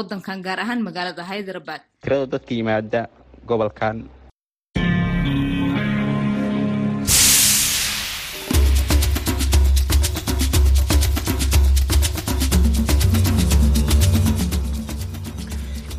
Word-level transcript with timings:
wadankan 0.00 0.40
gaar 0.40 0.58
ahaan 0.64 0.80
magaalada 0.88 1.20
hyderabad 1.30 1.80
tirada 2.00 2.26
dadka 2.32 2.52
yimaada 2.56 3.00
gobolkan 3.48 3.96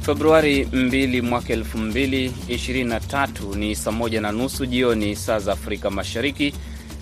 Februari 0.02 0.66
2 0.66 1.22
mwaka 1.22 1.54
2023 1.56 3.56
ni 3.56 3.76
saa 3.76 3.92
moja 3.92 4.22
na 4.22 4.32
nusu 4.32 4.66
jioni 4.66 5.16
saa 5.16 5.40
za 5.40 5.52
Afrika 5.54 5.90
Mashariki. 5.90 6.54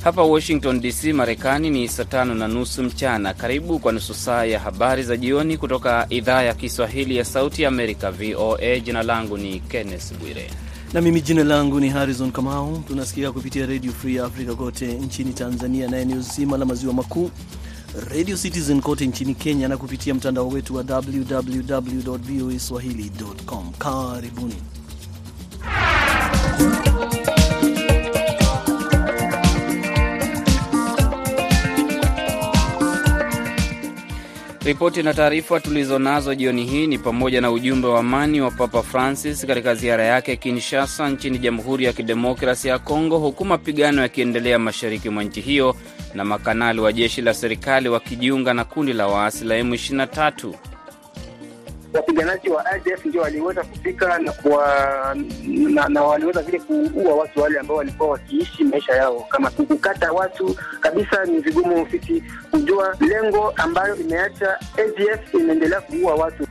Hapa 0.04 0.24
Washington 0.24 0.80
DC, 0.82 1.14
Marekani 1.14 1.70
ni 1.70 1.88
saa 1.88 2.04
tano 2.06 2.36
na 2.36 2.48
nusu 2.48 2.84
mchana. 2.84 3.34
Karibu 3.34 3.80
kwa 3.80 3.92
nusu 3.92 4.14
saa 4.14 4.46
ya 4.46 4.60
habari 4.60 5.04
za 5.04 5.18
jioni 5.18 5.58
kutoka 5.58 6.06
idhaa 6.10 6.42
ya 6.44 6.54
Kiswahili 6.54 7.18
ya 7.18 7.26
Sauti 7.26 7.62
ya 7.62 7.68
Amerika, 7.68 8.12
VOA. 8.12 8.80
Jina 8.80 9.04
langu 9.04 9.38
ni 9.38 9.60
Kenneth 9.60 10.14
Bwire 10.20 10.52
na 10.94 11.02
mimi 11.02 11.22
jina 11.22 11.44
langu 11.44 11.80
ni 11.80 11.90
Harrison 11.90 12.32
Kamau. 12.32 12.84
Tunasikika 12.88 13.32
kupitia 13.32 13.66
Redio 13.66 13.92
Free 13.92 14.20
Africa 14.20 14.56
kote 14.56 14.88
nchini 14.88 15.34
Tanzania 15.34 15.88
na 15.88 15.98
eneo 15.98 16.22
zima 16.22 16.58
la 16.58 16.66
maziwa 16.66 16.94
makuu, 16.94 17.32
Radio 18.10 18.38
Citizen 18.38 18.82
kote 18.82 19.06
nchini 19.08 19.36
Kenya 19.36 19.68
na 19.68 19.78
kupitia 19.78 20.14
mtandao 20.14 20.48
wetu 20.48 20.76
wa 20.76 20.84
www 20.84 22.18
voa 22.18 22.60
swahili.com. 22.60 23.72
Karibuni. 23.78 24.56
Ripoti 34.70 35.04
na 35.04 35.14
taarifa 35.14 35.60
tulizonazo 35.60 36.36
jioni 36.36 36.66
hii 36.66 36.88
ni 36.88 36.98
pamoja 36.98 37.42
na 37.42 37.52
ujumbe 37.52 37.88
wa 37.88 38.00
amani 38.00 38.42
wa 38.42 38.52
Papa 38.52 38.84
Francis 38.84 39.46
katika 39.46 39.76
ziara 39.76 40.04
yake 40.04 40.36
Kinshasa 40.36 41.10
nchini 41.10 41.38
Jamhuri 41.40 41.86
ya 41.86 41.94
Kidemokrasi 41.94 42.68
ya 42.68 42.80
Kongo, 42.80 43.18
huku 43.18 43.46
mapigano 43.46 44.02
yakiendelea 44.02 44.60
mashariki 44.60 45.10
mwa 45.10 45.24
nchi 45.24 45.42
hiyo 45.42 45.76
na 46.14 46.26
makanali 46.26 46.80
wa 46.80 46.94
jeshi 46.94 47.22
la 47.22 47.34
serikali 47.34 47.90
wakijiunga 47.90 48.54
na 48.54 48.66
kundi 48.66 48.94
la 48.94 49.08
waasi 49.08 49.46
la 49.46 49.60
M23. 49.62 50.54
Wapiganaji 51.94 52.50
wa 52.50 52.66
ADF 52.66 53.06
ndio 53.06 53.22
waliweza 53.22 53.64
kufika 53.64 54.20
na, 54.20 54.34
na, 55.70 55.90
na 55.90 56.02
waliweza 56.04 56.42
vile 56.42 56.60
kuua 56.60 57.16
watu 57.16 57.40
wale 57.42 57.60
ambao 57.60 57.78
walikuwa 57.78 58.10
wakiishi 58.10 58.64
maisha 58.64 58.94
yao. 58.96 59.26
Kama 59.30 59.50
kukata 59.52 60.12
watu 60.12 60.56
kabisa, 60.80 61.26
ni 61.26 61.40
vigumu 61.40 61.88
sisi 61.92 62.24
kujua 62.52 62.96
lengo 63.00 63.54
ambayo 63.56 63.96
imeacha 63.96 64.60
ADF 64.78 65.34
inaendelea 65.34 65.82
kuua 65.82 66.16
watu. 66.16 66.48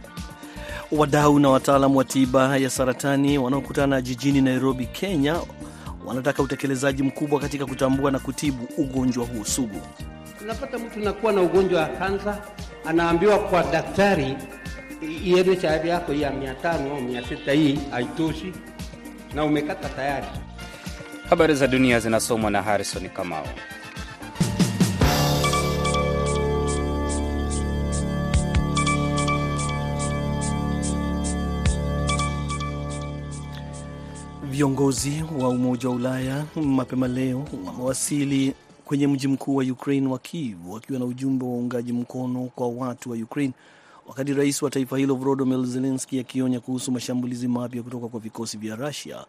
Wadau 0.92 1.38
na 1.38 1.48
wataalamu 1.50 1.98
wa 1.98 2.04
tiba 2.04 2.56
ya 2.56 2.70
saratani 2.70 3.38
wanaokutana 3.38 4.00
jijini 4.02 4.40
Nairobi, 4.40 4.86
Kenya, 4.86 5.36
wanataka 6.06 6.42
utekelezaji 6.42 7.02
mkubwa 7.02 7.40
katika 7.40 7.66
kutambua 7.66 8.10
na 8.10 8.18
kutibu 8.18 8.68
ugonjwa 8.78 9.26
huu 9.26 9.44
sugu. 9.44 9.80
Unapata 10.42 10.78
mtu 10.78 10.98
nakuwa 11.00 11.32
na 11.32 11.42
ugonjwa 11.42 11.80
wa 11.80 11.86
kansa, 11.88 12.38
anaambiwa 12.86 13.38
kwa 13.38 13.62
daktari 13.62 14.36
iende 15.02 15.56
chari 15.56 15.88
yako 15.88 16.12
ya 16.14 16.30
mia 16.30 16.54
tano 16.54 16.90
au 16.94 17.00
mia 17.02 17.22
sita 17.28 17.52
hii 17.52 17.78
haitoshi 17.90 18.52
na 19.34 19.44
umekata 19.44 19.88
tayari. 19.88 20.26
Habari 21.30 21.54
za 21.54 21.66
dunia 21.66 22.00
zinasomwa 22.00 22.50
na 22.50 22.62
Harrison 22.62 23.08
Kamau. 23.08 23.46
Viongozi 34.50 35.24
wa 35.38 35.48
Umoja 35.48 35.88
wa 35.88 35.94
Ulaya 35.94 36.44
mapema 36.56 37.08
leo 37.08 37.44
wamewasili 37.66 38.54
kwenye 38.84 39.06
mji 39.06 39.28
mkuu 39.28 39.56
wa 39.56 39.64
Ukraine 39.64 40.06
wa 40.08 40.18
Kiev 40.18 40.70
wakiwa 40.70 40.98
na 40.98 41.04
ujumbe 41.04 41.44
wa 41.44 41.50
uungaji 41.50 41.92
mkono 41.92 42.50
kwa 42.54 42.68
watu 42.68 43.10
wa 43.10 43.16
Ukraine 43.16 43.52
wakati 44.08 44.34
rais 44.34 44.62
wa 44.62 44.70
taifa 44.70 44.98
hilo 44.98 45.14
Volodymyr 45.14 45.66
Zelensky 45.66 46.20
akionya 46.20 46.60
kuhusu 46.60 46.92
mashambulizi 46.92 47.48
mapya 47.48 47.82
kutoka 47.82 48.08
kwa 48.08 48.20
vikosi 48.20 48.58
vya 48.58 48.76
Rusia 48.76 49.24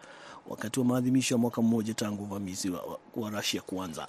wakati 0.50 0.80
wa 0.80 0.86
maadhimisho 0.86 1.34
ya 1.36 1.38
mwaka 1.38 1.62
mmoja 1.62 1.94
tangu 1.94 2.24
uvamizi 2.24 2.70
wa, 2.70 3.00
wa 3.16 3.30
Rusia 3.30 3.62
kuanza. 3.62 4.08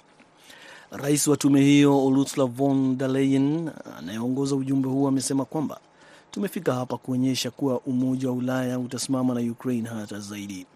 Rais 0.90 1.26
wa 1.26 1.36
tume 1.36 1.60
hiyo 1.60 2.06
Ursula 2.06 2.46
von 2.46 2.98
der 2.98 3.10
Leyen 3.10 3.70
anayeongoza 3.98 4.56
ujumbe 4.56 4.88
huo 4.88 5.08
amesema 5.08 5.44
kwamba 5.44 5.80
tumefika 6.30 6.74
hapa 6.74 6.96
kuonyesha 6.98 7.50
kuwa 7.50 7.80
Umoja 7.80 8.28
wa 8.28 8.34
Ulaya 8.34 8.78
utasimama 8.78 9.34
na 9.34 9.52
Ukraine 9.52 9.88
hata 9.88 10.20
zaidi. 10.20 10.66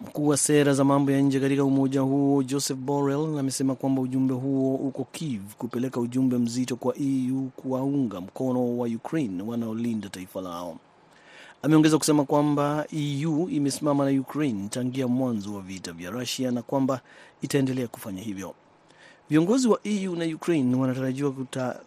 Mkuu 0.00 0.26
wa 0.28 0.36
sera 0.36 0.74
za 0.74 0.84
mambo 0.84 1.12
ya 1.12 1.20
nje 1.20 1.40
katika 1.40 1.64
umoja 1.64 2.00
huo 2.00 2.42
Joseph 2.42 2.78
Borrell 2.78 3.38
amesema 3.38 3.74
kwamba 3.74 4.02
ujumbe 4.02 4.34
huo 4.34 4.74
uko 4.74 5.04
Kiev 5.12 5.42
kupeleka 5.58 6.00
ujumbe 6.00 6.38
mzito 6.38 6.76
kwa 6.76 6.94
EU 6.98 7.48
kuwaunga 7.56 8.20
mkono 8.20 8.78
wa 8.78 8.88
Ukraine 8.88 9.42
wanaolinda 9.42 10.08
taifa 10.08 10.40
lao. 10.40 10.76
Ameongeza 11.62 11.98
kusema 11.98 12.24
kwamba 12.24 12.86
EU 12.92 13.48
imesimama 13.50 14.10
na 14.12 14.20
Ukraine 14.20 14.68
tangia 14.68 15.08
mwanzo 15.08 15.54
wa 15.54 15.62
vita 15.62 15.92
vya 15.92 16.10
Russia 16.10 16.50
na 16.50 16.62
kwamba 16.62 17.00
itaendelea 17.42 17.88
kufanya 17.88 18.22
hivyo. 18.22 18.54
Viongozi 19.30 19.68
wa 19.68 19.78
EU 19.84 20.16
na 20.16 20.24
Ukraine 20.24 20.76
wanatarajiwa 20.76 21.32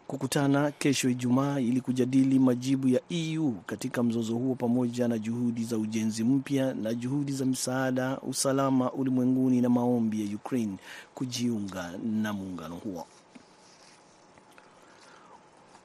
kukutana 0.07 0.71
kesho 0.71 1.09
Ijumaa 1.09 1.59
ili 1.59 1.81
kujadili 1.81 2.39
majibu 2.39 2.87
ya 2.87 3.01
EU 3.09 3.51
katika 3.65 4.03
mzozo 4.03 4.35
huo 4.35 4.55
pamoja 4.55 5.07
na 5.07 5.17
juhudi 5.19 5.63
za 5.63 5.77
ujenzi 5.77 6.23
mpya 6.23 6.73
na 6.73 6.93
juhudi 6.93 7.31
za 7.31 7.45
msaada, 7.45 8.17
usalama 8.21 8.91
ulimwenguni 8.91 9.61
na 9.61 9.69
maombi 9.69 10.21
ya 10.29 10.35
Ukraine 10.35 10.77
kujiunga 11.15 11.91
na 12.21 12.33
muungano 12.33 12.75
huo. 12.75 13.05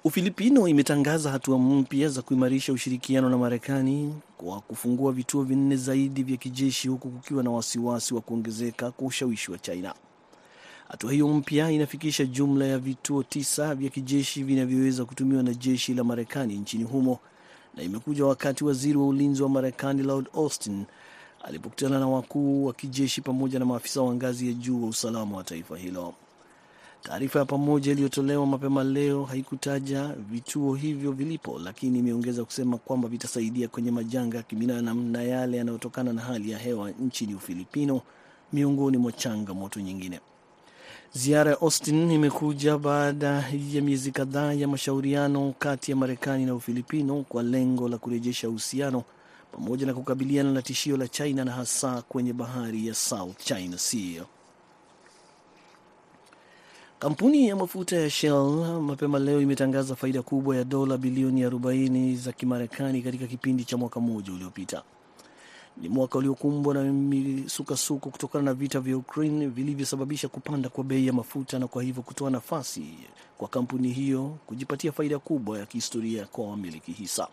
Ufilipino 0.04 0.68
imetangaza 0.68 1.30
hatua 1.30 1.58
mpya 1.58 2.08
za 2.08 2.22
kuimarisha 2.22 2.72
ushirikiano 2.72 3.30
na 3.30 3.38
Marekani 3.38 4.14
kwa 4.36 4.60
kufungua 4.60 5.12
vituo 5.12 5.42
vinne 5.42 5.76
zaidi 5.76 6.22
vya 6.22 6.36
kijeshi 6.36 6.88
huku 6.88 7.10
kukiwa 7.10 7.42
na 7.42 7.50
wasiwasi 7.50 8.14
wa 8.14 8.20
kuongezeka 8.20 8.90
kwa 8.90 9.06
ushawishi 9.06 9.50
wa 9.52 9.58
China. 9.58 9.94
Hatua 10.88 11.12
hiyo 11.12 11.28
mpya 11.28 11.70
inafikisha 11.70 12.24
jumla 12.24 12.64
ya 12.66 12.78
vituo 12.78 13.22
tisa 13.22 13.74
vya 13.74 13.90
kijeshi 13.90 14.42
vinavyoweza 14.42 15.04
kutumiwa 15.04 15.42
na 15.42 15.54
jeshi 15.54 15.94
la 15.94 16.04
Marekani 16.04 16.54
nchini 16.56 16.84
humo 16.84 17.18
na 17.76 17.82
imekuja 17.82 18.24
wakati 18.26 18.64
waziri 18.64 18.98
wa 18.98 19.06
ulinzi 19.06 19.42
wa 19.42 19.48
Marekani 19.48 20.02
Lloyd 20.02 20.26
Austin 20.34 20.84
alipokutana 21.44 21.98
na 21.98 22.08
wakuu 22.08 22.64
wa 22.66 22.72
kijeshi 22.72 23.20
pamoja 23.20 23.58
na 23.58 23.64
maafisa 23.64 24.02
wa 24.02 24.14
ngazi 24.14 24.46
ya 24.46 24.52
juu 24.52 24.82
wa 24.82 24.88
usalama 24.88 25.36
wa 25.36 25.44
taifa 25.44 25.76
hilo. 25.76 26.14
Taarifa 27.02 27.38
ya 27.38 27.44
pamoja 27.44 27.92
iliyotolewa 27.92 28.46
mapema 28.46 28.84
leo 28.84 29.24
haikutaja 29.24 30.08
vituo 30.30 30.74
hivyo 30.74 31.12
vilipo, 31.12 31.58
lakini 31.58 31.98
imeongeza 31.98 32.44
kusema 32.44 32.78
kwamba 32.78 33.08
vitasaidia 33.08 33.68
kwenye 33.68 33.90
majanga 33.90 34.36
ya 34.36 34.42
kibinadamu 34.42 35.08
na 35.10 35.22
yale 35.22 35.56
yanayotokana 35.56 36.12
na 36.12 36.22
hali 36.22 36.50
ya 36.50 36.58
hewa 36.58 36.90
nchini 36.90 37.34
Ufilipino, 37.34 38.00
miongoni 38.52 38.96
mwa 38.96 39.12
changamoto 39.12 39.80
nyingine. 39.80 40.20
Ziara 41.16 41.50
ya 41.50 41.60
Austin 41.60 42.10
imekuja 42.10 42.78
baada 42.78 43.44
ya 43.72 43.82
miezi 43.82 44.10
kadhaa 44.10 44.52
ya 44.52 44.68
mashauriano 44.68 45.54
kati 45.58 45.90
ya 45.90 45.96
Marekani 45.96 46.46
na 46.46 46.54
Ufilipino 46.54 47.22
kwa 47.28 47.42
lengo 47.42 47.88
la 47.88 47.98
kurejesha 47.98 48.48
uhusiano 48.48 49.02
pamoja 49.52 49.86
na 49.86 49.94
kukabiliana 49.94 50.52
na 50.52 50.62
tishio 50.62 50.96
la 50.96 51.08
China 51.08 51.44
na 51.44 51.52
hasa 51.52 52.02
kwenye 52.02 52.32
bahari 52.32 52.86
ya 52.86 52.94
South 52.94 53.44
China 53.44 53.78
Sea. 53.78 54.22
Kampuni 56.98 57.48
ya 57.48 57.56
mafuta 57.56 57.96
ya 57.96 58.10
Shell 58.10 58.80
mapema 58.82 59.18
leo 59.18 59.40
imetangaza 59.40 59.96
faida 59.96 60.22
kubwa 60.22 60.56
ya 60.56 60.64
dola 60.64 60.96
bilioni 60.96 61.44
40 61.46 62.16
za 62.16 62.32
Kimarekani 62.32 63.02
katika 63.02 63.26
kipindi 63.26 63.64
cha 63.64 63.76
mwaka 63.76 64.00
mmoja 64.00 64.32
uliopita. 64.32 64.82
Ni 65.76 65.88
mwaka 65.88 66.18
uliokumbwa 66.18 66.74
na 66.74 66.82
misukasuko 66.92 68.10
kutokana 68.10 68.44
na 68.44 68.54
vita 68.54 68.80
vya 68.80 68.96
Ukraine 68.96 69.46
vilivyosababisha 69.46 70.28
kupanda 70.28 70.68
kwa 70.68 70.84
bei 70.84 71.06
ya 71.06 71.12
mafuta 71.12 71.58
na 71.58 71.66
kwa 71.66 71.82
hivyo 71.82 72.02
kutoa 72.02 72.30
nafasi 72.30 72.84
kwa 73.38 73.48
kampuni 73.48 73.92
hiyo 73.92 74.38
kujipatia 74.46 74.92
faida 74.92 75.18
kubwa 75.18 75.58
ya 75.58 75.66
kihistoria 75.66 76.26
kwa 76.26 76.46
wamiliki 76.50 76.92
hisa. 76.92 77.28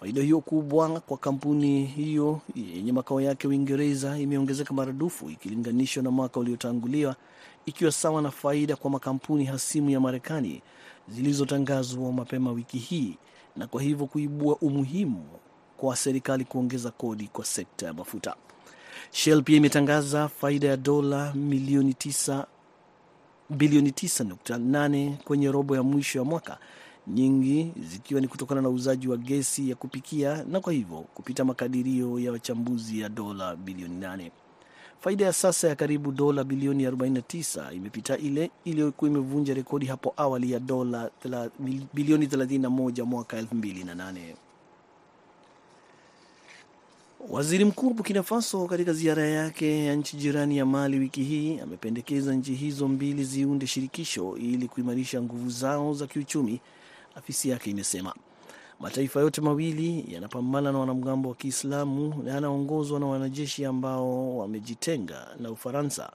Faida 0.00 0.22
hiyo 0.22 0.40
kubwa 0.40 1.00
kwa 1.00 1.16
kampuni 1.18 1.84
hiyo 1.86 2.40
yenye 2.54 2.92
makao 2.92 3.20
yake 3.20 3.48
Uingereza 3.48 4.18
imeongezeka 4.18 4.74
maradufu 4.74 5.30
ikilinganishwa 5.30 6.02
na 6.02 6.10
mwaka 6.10 6.40
uliotangulia, 6.40 7.16
ikiwa 7.66 7.92
sawa 7.92 8.22
na 8.22 8.30
faida 8.30 8.76
kwa 8.76 8.90
makampuni 8.90 9.44
hasimu 9.44 9.90
ya 9.90 10.00
Marekani 10.00 10.62
zilizotangazwa 11.08 12.12
mapema 12.12 12.52
wiki 12.52 12.78
hii, 12.78 13.16
na 13.56 13.66
kwa 13.66 13.82
hivyo 13.82 14.06
kuibua 14.06 14.56
umuhimu 14.56 15.24
kwa 15.76 15.96
serikali 15.96 16.44
kuongeza 16.44 16.90
kodi 16.90 17.26
kwa 17.32 17.44
sekta 17.44 17.86
ya 17.86 17.92
mafuta. 17.92 18.34
Shell 19.10 19.42
pia 19.42 19.56
imetangaza 19.56 20.28
faida 20.28 20.68
ya 20.68 20.76
dola 20.76 21.34
milioni 21.34 21.94
tisa 21.94 22.46
bilioni 23.50 23.90
9.8 23.90 25.16
kwenye 25.16 25.50
robo 25.52 25.76
ya 25.76 25.82
mwisho 25.82 26.18
ya 26.18 26.24
mwaka 26.24 26.58
nyingi 27.06 27.72
zikiwa 27.80 28.20
ni 28.20 28.28
kutokana 28.28 28.60
na 28.62 28.68
uuzaji 28.68 29.08
wa 29.08 29.16
gesi 29.16 29.70
ya 29.70 29.76
kupikia 29.76 30.44
na 30.50 30.60
kwa 30.60 30.72
hivyo 30.72 30.96
kupita 31.14 31.44
makadirio 31.44 32.18
ya 32.18 32.32
wachambuzi 32.32 33.00
ya 33.00 33.08
dola 33.08 33.56
bilioni 33.56 33.96
8. 34.06 34.30
Faida 35.00 35.24
ya 35.24 35.32
sasa 35.32 35.68
ya 35.68 35.76
karibu 35.76 36.12
dola 36.12 36.44
bilioni 36.44 36.86
49 36.86 37.74
imepita 37.74 38.16
ile 38.18 38.50
iliyokuwa 38.64 39.10
imevunja 39.10 39.54
rekodi 39.54 39.86
hapo 39.86 40.14
awali 40.16 40.52
ya 40.52 40.60
dola 40.60 41.10
bilioni 41.94 42.26
31 42.26 43.02
mwaka 43.04 43.40
2008. 43.42 44.34
Waziri 47.28 47.64
mkuu 47.64 47.86
wa 47.88 47.94
Burkina 47.94 48.22
Faso 48.22 48.66
katika 48.66 48.92
ziara 48.92 49.26
yake 49.26 49.84
ya 49.84 49.94
nchi 49.94 50.16
jirani 50.16 50.56
ya 50.58 50.66
Mali 50.66 50.98
wiki 50.98 51.22
hii 51.24 51.60
amependekeza 51.60 52.34
nchi 52.34 52.54
hizo 52.54 52.88
mbili 52.88 53.24
ziunde 53.24 53.66
shirikisho 53.66 54.36
ili 54.36 54.68
kuimarisha 54.68 55.22
nguvu 55.22 55.50
zao 55.50 55.94
za 55.94 56.06
kiuchumi. 56.06 56.60
Afisi 57.14 57.48
yake 57.48 57.70
imesema 57.70 58.14
mataifa 58.80 59.20
yote 59.20 59.40
mawili 59.40 60.04
yanapambana 60.14 60.72
na 60.72 60.78
wanamgambo 60.78 61.28
wa 61.28 61.34
Kiislamu 61.34 62.22
na 62.24 62.30
yanaongozwa 62.30 63.00
na 63.00 63.06
wanajeshi 63.06 63.64
ambao 63.64 64.36
wamejitenga 64.38 65.26
na 65.40 65.50
Ufaransa, 65.50 66.12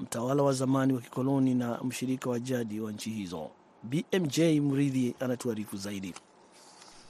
mtawala 0.00 0.42
wa 0.42 0.52
zamani 0.52 0.92
wa 0.92 1.00
kikoloni 1.00 1.54
na 1.54 1.78
mshirika 1.84 2.30
wa 2.30 2.40
jadi 2.40 2.80
wa 2.80 2.92
nchi 2.92 3.10
hizo. 3.10 3.50
BMJ 3.82 4.38
Mridhi 4.40 5.14
anatuarifu 5.20 5.76
zaidi. 5.76 6.14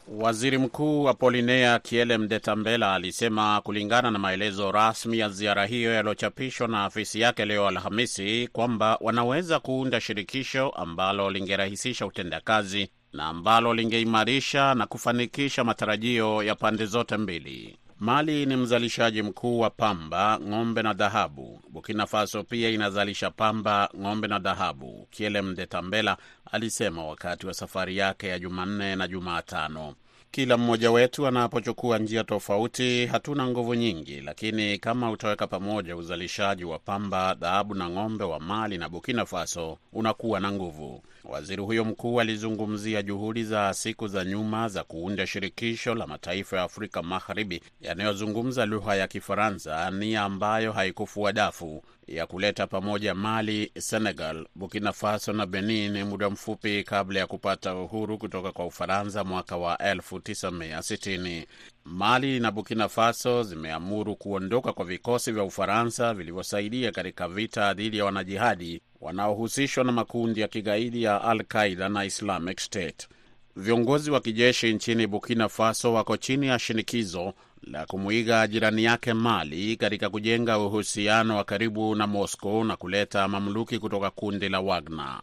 Waziri 0.09 0.59
Mkuu 0.59 1.09
Apolinea 1.09 1.79
Kiele 1.79 2.19
Mdetambela 2.19 2.95
alisema 2.95 3.61
kulingana 3.61 4.11
na 4.11 4.19
maelezo 4.19 4.73
rasmi 4.73 5.19
ya 5.19 5.29
ziara 5.29 5.67
hiyo 5.67 5.93
yaliyochapishwa 5.95 6.69
na 6.69 6.85
afisi 6.85 7.21
yake 7.21 7.45
leo 7.45 7.69
Alhamisi 7.69 8.49
kwamba 8.53 8.99
wanaweza 9.01 9.61
kuunda 9.61 10.01
shirikisho 10.01 10.71
ambalo 10.71 11.31
lingerahisisha 11.31 12.07
utendakazi 12.07 12.91
na 13.13 13.27
ambalo 13.27 13.75
lingeimarisha 13.75 14.75
na 14.75 14.87
kufanikisha 14.87 15.65
matarajio 15.65 16.43
ya 16.43 16.55
pande 16.55 16.87
zote 16.87 17.17
mbili. 17.17 17.79
Mali 18.03 18.47
ni 18.47 18.57
mzalishaji 18.57 19.23
mkuu 19.23 19.59
wa 19.61 19.71
pamba, 19.71 20.41
ng'ombe 20.41 20.83
na 20.83 20.93
dhahabu. 20.95 21.61
Burkina 21.71 22.07
Faso 22.07 22.43
pia 22.45 22.69
inazalisha 22.71 23.31
pamba, 23.31 23.89
ng'ombe 24.01 24.29
na 24.29 24.39
dhahabu, 24.39 25.07
Kielem 25.11 25.55
de 25.55 25.67
Tambela 25.67 26.17
alisema 26.53 27.05
wakati 27.05 27.47
wa 27.47 27.55
safari 27.55 27.97
yake 27.97 28.29
ya 28.29 28.39
Jumanne 28.39 28.97
na 28.97 29.09
Jumatano. 29.09 29.95
Kila 30.31 30.57
mmoja 30.57 30.91
wetu 30.91 31.27
anapochukua 31.27 31.99
njia 31.99 32.25
tofauti, 32.25 33.07
hatuna 33.07 33.47
nguvu 33.47 33.75
nyingi, 33.75 34.21
lakini 34.21 34.79
kama 34.79 35.11
utaweka 35.11 35.47
pamoja 35.47 35.97
uzalishaji 35.97 36.65
wa 36.65 36.79
pamba, 36.79 37.35
dhahabu 37.35 37.75
na 37.75 37.91
ng'ombe 37.91 38.25
wa 38.25 38.41
Mali 38.41 38.79
na 38.79 38.89
Burkina 38.89 39.27
Faso, 39.27 39.79
unakuwa 39.93 40.41
na 40.41 40.53
nguvu. 40.53 41.03
Waziri 41.25 41.63
huyo 41.63 41.85
mkuu 41.85 42.21
alizungumzia 42.21 43.03
juhudi 43.03 43.45
za 43.45 43.75
siku 43.75 44.09
za 44.09 44.25
nyuma 44.25 44.69
za 44.69 44.85
kuunda 44.85 45.27
shirikisho 45.27 45.95
la 45.95 46.07
mataifa 46.07 46.57
ya 46.57 46.63
Afrika 46.63 47.03
Magharibi 47.03 47.63
yanayozungumza 47.81 48.67
lugha 48.67 48.95
ya 48.97 49.09
Kifaransa, 49.09 49.91
nia 49.91 50.23
ambayo 50.23 50.73
haikufua 50.73 51.33
dafu 51.33 51.85
ya 52.07 52.27
kuleta 52.27 52.67
pamoja 52.67 53.15
Mali, 53.15 53.73
Senegal, 53.79 54.47
Burkina 54.55 54.93
Faso 54.93 55.33
na 55.33 55.47
Benin 55.47 56.05
muda 56.05 56.31
mfupi 56.31 56.85
kabla 56.85 57.21
ya 57.21 57.27
kupata 57.27 57.75
uhuru 57.75 58.19
kutoka 58.19 58.53
kwa 58.53 58.67
Ufaransa 58.67 59.25
mwaka 59.25 59.57
wa 59.57 59.75
1960. 59.77 61.47
Mali 61.85 62.41
na 62.41 62.51
Burkina 62.51 62.89
Faso 62.89 63.43
zimeamuru 63.43 64.17
kuondoka 64.17 64.73
kwa 64.73 64.85
vikosi 64.85 65.33
vya 65.33 65.43
Ufaransa 65.45 66.15
vilivyosaidia 66.15 66.93
katika 66.93 67.29
vita 67.29 67.75
dhidi 67.75 67.99
ya 67.99 68.05
wanajihadi 68.05 68.81
wanaohusishwa 69.01 69.85
na 69.85 69.93
makundi 69.93 70.41
ya 70.41 70.49
kigaidi 70.49 71.03
ya 71.03 71.25
Al 71.25 71.45
Qaida 71.45 71.89
na 71.89 72.05
Islamic 72.05 72.61
State. 72.61 73.09
Viongozi 73.57 74.11
wa 74.11 74.21
kijeshi 74.21 74.73
nchini 74.75 75.07
Burkina 75.07 75.49
Faso 75.49 75.93
wako 75.93 76.17
chini 76.17 76.47
ya 76.47 76.59
shinikizo 76.59 77.35
la 77.63 77.87
kumwiga 77.87 78.47
jirani 78.47 78.85
yake 78.85 79.13
Mali 79.15 79.77
katika 79.77 80.11
kujenga 80.11 80.59
uhusiano 80.59 81.37
wa 81.37 81.45
karibu 81.45 81.95
na 81.95 82.07
Moscow 82.07 82.65
na 82.65 82.77
kuleta 82.77 83.29
mamluki 83.29 83.79
kutoka 83.79 84.11
kundi 84.11 84.49
la 84.49 84.61
Wagner. 84.61 85.21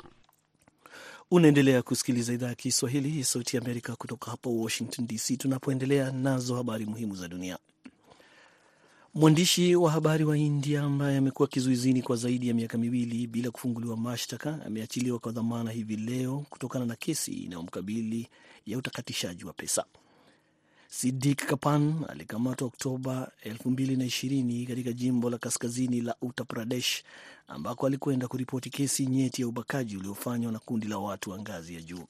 Unaendelea 1.32 1.82
kusikiliza 1.82 2.34
idhaa 2.34 2.48
ya 2.48 2.56
Kiswahili 2.56 3.20
ya 3.20 3.26
Sauti 3.26 3.56
ya 3.56 3.62
Amerika 3.62 3.96
kutoka 3.96 4.32
hapa 4.32 4.50
Washington 4.50 5.08
DC, 5.08 5.38
tunapoendelea 5.38 6.12
nazo 6.12 6.56
habari 6.56 6.86
muhimu 6.86 7.16
za 7.16 7.28
dunia. 7.28 7.58
Mwandishi 9.14 9.76
wa 9.76 9.92
habari 9.92 10.24
wa 10.24 10.38
India 10.38 10.82
ambaye 10.84 11.18
amekuwa 11.18 11.48
kizuizini 11.48 12.02
kwa 12.02 12.16
zaidi 12.16 12.48
ya 12.48 12.54
miaka 12.54 12.78
miwili 12.78 13.28
bila 13.28 13.52
kufunguliwa 13.52 13.98
mashtaka 13.98 14.60
ameachiliwa 14.66 15.20
kwa 15.20 15.32
dhamana 15.32 15.72
hivi 15.72 15.96
leo 15.96 16.46
kutokana 16.50 16.86
na 16.86 16.96
kesi 16.96 17.32
inayomkabili 17.32 18.28
ya 18.66 18.78
utakatishaji 18.78 19.46
wa 19.46 19.54
pesa. 19.54 19.86
Sidik 20.92 21.46
Kapan 21.46 22.06
alikamatwa 22.08 22.68
Oktoba 22.68 23.32
2020 23.46 24.68
katika 24.68 24.92
jimbo 24.92 25.30
la 25.30 25.38
kaskazini 25.38 26.02
la 26.02 26.16
Uttar 26.22 26.46
Pradesh 26.48 27.04
ambako 27.48 27.88
alikwenda 27.88 28.28
kuripoti 28.28 28.70
kesi 28.70 29.06
nyeti 29.06 29.42
ya 29.42 29.48
ubakaji 29.48 29.98
uliofanywa 29.98 30.52
na 30.52 30.60
kundi 30.60 30.88
la 30.88 30.98
watu 30.98 31.30
wa 31.32 31.40
ngazi 31.40 31.76
ya 31.76 31.82
juu. 31.82 32.04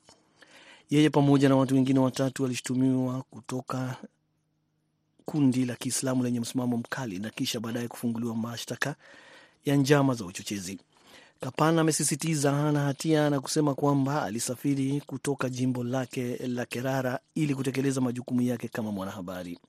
Yeye 0.90 1.10
pamoja 1.10 1.50
na 1.50 1.56
watu 1.56 1.76
wengine 1.76 2.00
watatu 2.00 2.44
walishutumiwa 2.44 3.24
kutoka 3.30 3.98
kundi 5.26 5.66
la 5.66 5.76
Kiislamu 5.76 6.24
lenye 6.24 6.40
msimamo 6.40 6.78
mkali 6.78 7.20
na 7.20 7.30
kisha 7.30 7.60
baadaye 7.60 7.88
kufunguliwa 7.88 8.36
mashtaka 8.36 8.96
ya 9.66 9.76
njama 9.76 10.14
za 10.14 10.26
uchochezi. 10.26 10.80
Kapan 11.40 11.80
amesisitiza 11.80 12.52
hana 12.52 12.80
hatia 12.80 13.30
na 13.30 13.40
kusema 13.40 13.76
kwamba 13.76 14.24
alisafiri 14.24 15.02
kutoka 15.06 15.50
jimbo 15.50 15.84
lake 15.84 16.38
la 16.48 16.66
Kerala 16.66 17.20
ili 17.36 17.56
kutekeleza 17.56 18.02
majukumu 18.02 18.42
yake 18.42 18.68
kama 18.68 18.92
mwanahabari. 18.92 19.60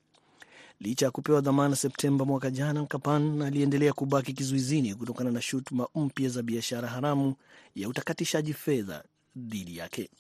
Licha 0.81 1.05
ya 1.07 1.11
kupewa 1.11 1.41
dhamana 1.41 1.77
Septemba 1.77 2.25
mwaka 2.25 2.51
jana, 2.51 2.87
Kapan 2.87 3.43
aliendelea 3.43 3.93
kubaki 3.93 4.33
kizuizini 4.33 4.95
kutokana 4.95 5.31
na 5.31 5.43
shutuma 5.43 5.89
mpya 5.95 6.29
za 6.29 6.43
biashara 6.43 6.89
haramu 6.89 7.35
ya 7.75 7.89
utakatishaji 7.89 8.53
fedha 8.55 9.05
dhidi 9.37 9.77
yake. 9.77 10.11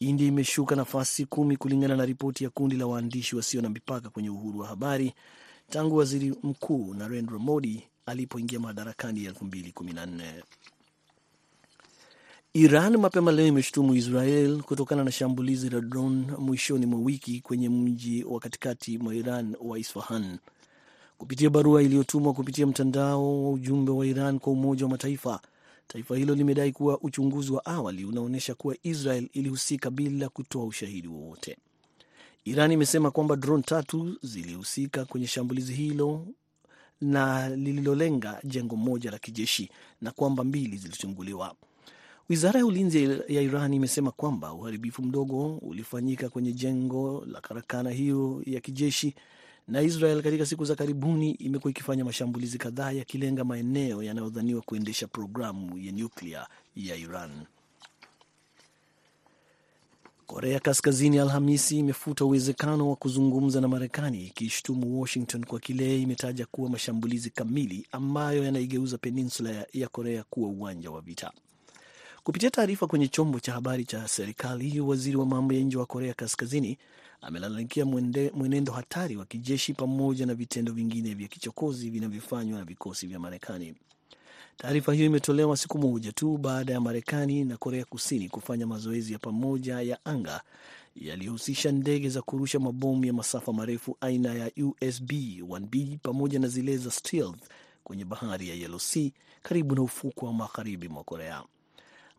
India 0.00 0.26
imeshuka 0.28 0.76
nafasi 0.76 1.26
kumi 1.26 1.56
kulingana 1.56 1.96
na 1.96 2.06
ripoti 2.06 2.44
ya 2.44 2.50
kundi 2.50 2.76
la 2.76 2.86
waandishi 2.86 3.36
wasio 3.36 3.62
na 3.62 3.68
mipaka 3.68 4.10
kwenye 4.10 4.30
uhuru 4.30 4.58
wa 4.58 4.66
habari 4.66 5.14
tangu 5.70 5.96
waziri 5.96 6.34
mkuu 6.42 6.94
Narendra 6.94 7.38
Modi 7.38 7.82
alipoingia 8.06 8.60
madarakani 8.60 9.28
2014. 9.28 10.42
Iran 12.54 12.96
mapema 12.96 13.32
leo 13.32 13.46
imeshutumu 13.46 13.94
Israel 13.94 14.62
kutokana 14.62 15.04
na 15.04 15.12
shambulizi 15.12 15.70
la 15.70 15.80
drone 15.80 16.26
mwishoni 16.38 16.86
mwa 16.86 17.00
wiki 17.00 17.40
kwenye 17.40 17.68
mji 17.68 18.24
wa 18.24 18.40
katikati 18.40 18.98
mwa 18.98 19.14
Iran 19.14 19.56
wa 19.60 19.78
Isfahan. 19.78 20.38
Kupitia 21.18 21.50
barua 21.50 21.82
iliyotumwa 21.82 22.32
kupitia 22.34 22.66
mtandao 22.66 23.44
wa 23.44 23.50
ujumbe 23.50 23.92
wa 23.92 24.06
Iran 24.06 24.38
kwa 24.38 24.52
Umoja 24.52 24.84
wa 24.84 24.90
Mataifa, 24.90 25.40
taifa 25.88 26.16
hilo 26.16 26.34
limedai 26.34 26.72
kuwa 26.72 27.00
uchunguzi 27.00 27.52
wa 27.52 27.64
awali 27.66 28.04
unaonyesha 28.04 28.54
kuwa 28.54 28.76
Israel 28.82 29.28
ilihusika 29.32 29.90
bila 29.90 30.28
kutoa 30.28 30.64
ushahidi 30.64 31.08
wowote. 31.08 31.56
Iran 32.44 32.72
imesema 32.72 33.10
kwamba 33.10 33.36
drone 33.36 33.62
tatu 33.62 34.16
zilihusika 34.22 35.04
kwenye 35.04 35.26
shambulizi 35.26 35.74
hilo 35.74 36.26
na 37.00 37.48
lililolenga 37.56 38.40
jengo 38.44 38.76
moja 38.76 39.10
la 39.10 39.18
kijeshi 39.18 39.70
na 40.00 40.10
kwamba 40.10 40.44
mbili 40.44 40.76
zilitunguliwa. 40.76 41.54
Wizara 42.28 42.58
ya 42.60 42.66
ulinzi 42.66 43.04
ya 43.28 43.42
Iran 43.42 43.74
imesema 43.74 44.10
kwamba 44.10 44.52
uharibifu 44.52 45.02
mdogo 45.02 45.56
ulifanyika 45.56 46.28
kwenye 46.28 46.52
jengo 46.52 47.24
la 47.32 47.40
karakana 47.40 47.90
hiyo 47.90 48.42
ya 48.46 48.60
kijeshi, 48.60 49.14
na 49.68 49.82
Israel 49.82 50.22
katika 50.22 50.46
siku 50.46 50.64
za 50.64 50.74
karibuni 50.74 51.30
imekuwa 51.30 51.70
ikifanya 51.70 52.04
mashambulizi 52.04 52.58
kadhaa 52.58 52.92
yakilenga 52.92 53.44
maeneo 53.44 54.02
yanayodhaniwa 54.02 54.62
kuendesha 54.62 55.06
programu 55.06 55.78
ya 55.78 55.92
nyuklia 55.92 56.46
ya 56.76 56.96
Iran. 56.96 57.30
Korea 60.26 60.60
Kaskazini 60.60 61.18
Alhamisi 61.18 61.78
imefuta 61.78 62.24
uwezekano 62.24 62.90
wa 62.90 62.96
kuzungumza 62.96 63.60
na 63.60 63.68
Marekani 63.68 64.26
ikishutumu 64.26 65.00
Washington 65.00 65.44
kwa 65.44 65.60
kile 65.60 66.00
imetaja 66.02 66.46
kuwa 66.46 66.70
mashambulizi 66.70 67.30
kamili 67.30 67.86
ambayo 67.92 68.44
yanaigeuza 68.44 68.98
peninsula 68.98 69.66
ya 69.72 69.88
Korea 69.88 70.24
kuwa 70.30 70.48
uwanja 70.48 70.90
wa 70.90 71.00
vita. 71.00 71.32
Kupitia 72.24 72.50
taarifa 72.50 72.86
kwenye 72.86 73.08
chombo 73.08 73.40
cha 73.40 73.52
habari 73.52 73.84
cha 73.84 74.08
serikali, 74.08 74.80
waziri 74.80 75.16
wa 75.16 75.26
mambo 75.26 75.54
ya 75.54 75.60
nje 75.60 75.76
wa 75.76 75.86
Korea 75.86 76.14
Kaskazini 76.14 76.78
amelalamikia 77.20 77.84
mwenendo 78.34 78.72
hatari 78.72 79.16
wa 79.16 79.24
kijeshi 79.24 79.74
pamoja 79.74 80.26
na 80.26 80.34
vitendo 80.34 80.72
vingine 80.72 81.14
vya 81.14 81.28
kichokozi 81.28 81.90
vinavyofanywa 81.90 82.58
na 82.58 82.64
vikosi 82.64 83.06
vya 83.06 83.18
Marekani. 83.18 83.74
Taarifa 84.56 84.92
hiyo 84.94 85.06
imetolewa 85.06 85.56
siku 85.56 85.78
moja 85.78 86.12
tu 86.12 86.38
baada 86.38 86.72
ya 86.72 86.80
Marekani 86.80 87.44
na 87.44 87.56
Korea 87.56 87.84
Kusini 87.84 88.28
kufanya 88.28 88.66
mazoezi 88.66 89.12
ya 89.12 89.18
pamoja 89.18 89.80
ya 89.80 90.04
anga 90.04 90.40
yaliyohusisha 90.96 91.72
ndege 91.72 92.08
za 92.08 92.22
kurusha 92.22 92.58
mabomu 92.60 93.04
ya 93.04 93.12
masafa 93.12 93.52
marefu 93.52 93.96
aina 94.00 94.34
ya 94.34 94.50
USB 94.56 95.10
1B 95.40 95.98
pamoja 96.02 96.38
na 96.38 96.48
zile 96.48 96.76
za 96.76 96.90
stealth 96.90 97.42
kwenye 97.84 98.04
bahari 98.04 98.48
ya 98.48 98.54
Yellow 98.54 98.78
Sea 98.80 99.10
karibu 99.42 99.74
na 99.74 99.82
ufukwa 99.82 100.28
wa 100.28 100.34
magharibi 100.34 100.88
mwa 100.88 101.04
Korea. 101.04 101.42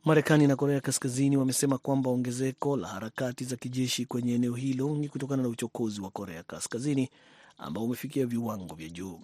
Marekani 0.05 0.47
na 0.47 0.55
Korea 0.55 0.81
Kaskazini 0.81 1.37
wamesema 1.37 1.77
kwamba 1.77 2.09
ongezeko 2.09 2.77
la 2.77 2.87
harakati 2.87 3.43
za 3.45 3.55
kijeshi 3.55 4.05
kwenye 4.05 4.33
eneo 4.35 4.53
hilo 4.53 4.89
ni 4.95 5.09
kutokana 5.09 5.43
na 5.43 5.49
uchokozi 5.49 6.01
wa 6.01 6.09
Korea 6.11 6.43
Kaskazini 6.43 7.09
ambao 7.57 7.83
umefikia 7.83 8.25
viwango 8.25 8.75
vya 8.75 8.89
juu. 8.89 9.19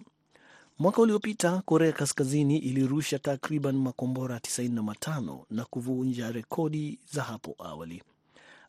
Mwaka 0.78 1.02
uliopita 1.02 1.62
Korea 1.64 1.92
Kaskazini 1.92 2.58
ilirusha 2.58 3.18
takriban 3.18 3.76
makombora 3.76 4.36
95 4.38 5.38
na 5.50 5.64
kuvunja 5.64 6.32
rekodi 6.32 6.98
za 7.12 7.22
hapo 7.22 7.54
awali. 7.58 8.02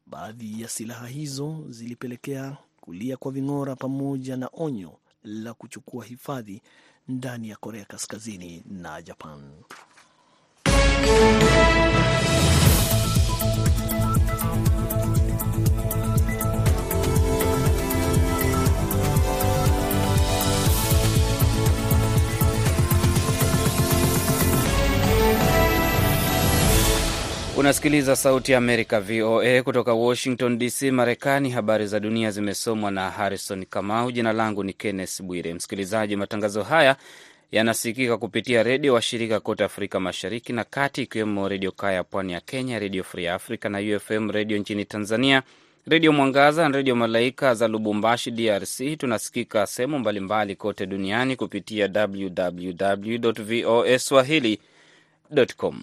Baadhi 0.06 0.62
ya 0.62 0.68
silaha 0.70 1.08
hizo 1.08 1.64
zilipelekea 1.70 2.58
kulia 2.82 3.18
kwa 3.18 3.32
ving'ora 3.32 3.76
pamoja 3.76 4.38
na 4.38 4.50
onyo 4.54 4.98
la 5.24 5.54
kuchukua 5.54 6.06
hifadhi 6.06 6.62
ndani 7.08 7.50
ya 7.50 7.56
Korea 7.56 7.86
Kaskazini 7.86 8.64
na 8.70 9.02
Japan. 9.02 9.52
Unasikiliza 27.58 28.16
Sauti 28.16 28.52
ya 28.52 28.58
Amerika, 28.58 29.02
VOA, 29.02 29.64
kutoka 29.64 29.94
Washington 29.94 30.58
DC, 30.60 30.82
Marekani. 30.92 31.50
Habari 31.50 31.88
za 31.88 32.00
dunia 32.00 32.32
zimesomwa 32.32 32.92
na 32.92 33.10
Harrison 33.10 33.66
Kamau. 33.66 34.12
Jina 34.12 34.34
langu 34.34 34.64
ni 34.64 34.74
Kenneth 34.74 35.22
Bwire. 35.22 35.54
Msikilizaji, 35.54 36.16
matangazo 36.16 36.64
haya 36.64 36.96
yanasikika 37.52 38.18
kupitia 38.18 38.64
redio 38.64 38.94
washirika 38.94 39.40
kote 39.40 39.64
Afrika 39.64 40.00
Mashariki 40.00 40.54
na 40.54 40.64
Kati, 40.64 41.02
ikiwemo 41.02 41.50
Redio 41.50 41.72
Kaya 41.72 42.04
pwani 42.04 42.34
ya 42.34 42.42
Kenya, 42.42 42.80
Redio 42.80 43.04
Free 43.04 43.28
Africa 43.28 43.66
na 43.66 43.80
UFM 43.80 44.32
Redio 44.32 44.58
nchini 44.58 44.86
Tanzania, 44.86 45.44
Redio 45.88 46.12
Mwangaza 46.14 46.70
na 46.70 46.78
Redio 46.78 46.96
Malaika 46.96 47.54
za 47.56 47.68
Lubumbashi, 47.68 48.32
DRC. 48.32 48.98
Tunasikika 48.98 49.68
sehemu 49.68 50.00
mbalimbali 50.00 50.56
kote 50.56 50.86
duniani 50.86 51.36
kupitia 51.36 51.90
www 51.96 53.32
voa 53.64 54.00
swahili.com. 54.00 55.82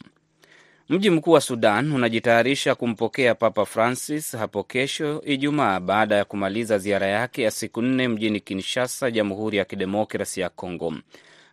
Mji 0.88 1.10
mkuu 1.10 1.30
wa 1.30 1.40
Sudan 1.40 1.92
unajitayarisha 1.92 2.74
kumpokea 2.74 3.34
Papa 3.34 3.64
Francis 3.66 4.36
hapo 4.36 4.62
kesho 4.64 5.22
Ijumaa, 5.26 5.80
baada 5.80 6.14
ya 6.16 6.24
kumaliza 6.24 6.78
ziara 6.78 7.06
yake 7.06 7.42
ya 7.42 7.50
siku 7.50 7.82
nne 7.82 8.08
mjini 8.08 8.40
Kinshasa, 8.40 9.10
Jamhuri 9.10 9.58
ya 9.58 9.64
Kidemokrasi 9.64 10.40
ya 10.40 10.48
Kongo. 10.48 10.94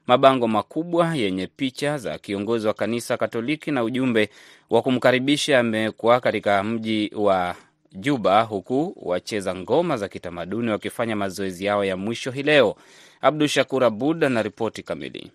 Mabango 0.07 0.47
makubwa 0.47 1.15
yenye 1.15 1.47
picha 1.47 1.97
za 1.97 2.17
kiongozi 2.17 2.67
wa 2.67 2.73
kanisa 2.73 3.17
Katoliki 3.17 3.71
na 3.71 3.83
ujumbe 3.83 4.29
wa 4.69 4.81
kumkaribisha 4.81 5.53
yamewekwa 5.53 6.19
katika 6.19 6.63
mji 6.63 7.11
wa 7.15 7.55
Juba, 7.91 8.41
huku 8.41 8.93
wacheza 9.01 9.55
ngoma 9.55 9.97
za 9.97 10.07
kitamaduni 10.07 10.69
wakifanya 10.71 11.15
mazoezi 11.15 11.65
yao 11.65 11.85
ya 11.85 11.97
mwisho 11.97 12.31
hii 12.31 12.43
leo. 12.43 12.75
Abdu 13.21 13.47
Shakur 13.47 13.83
Abud 13.83 14.23
anaripoti 14.23 14.83
kamili. 14.83 15.31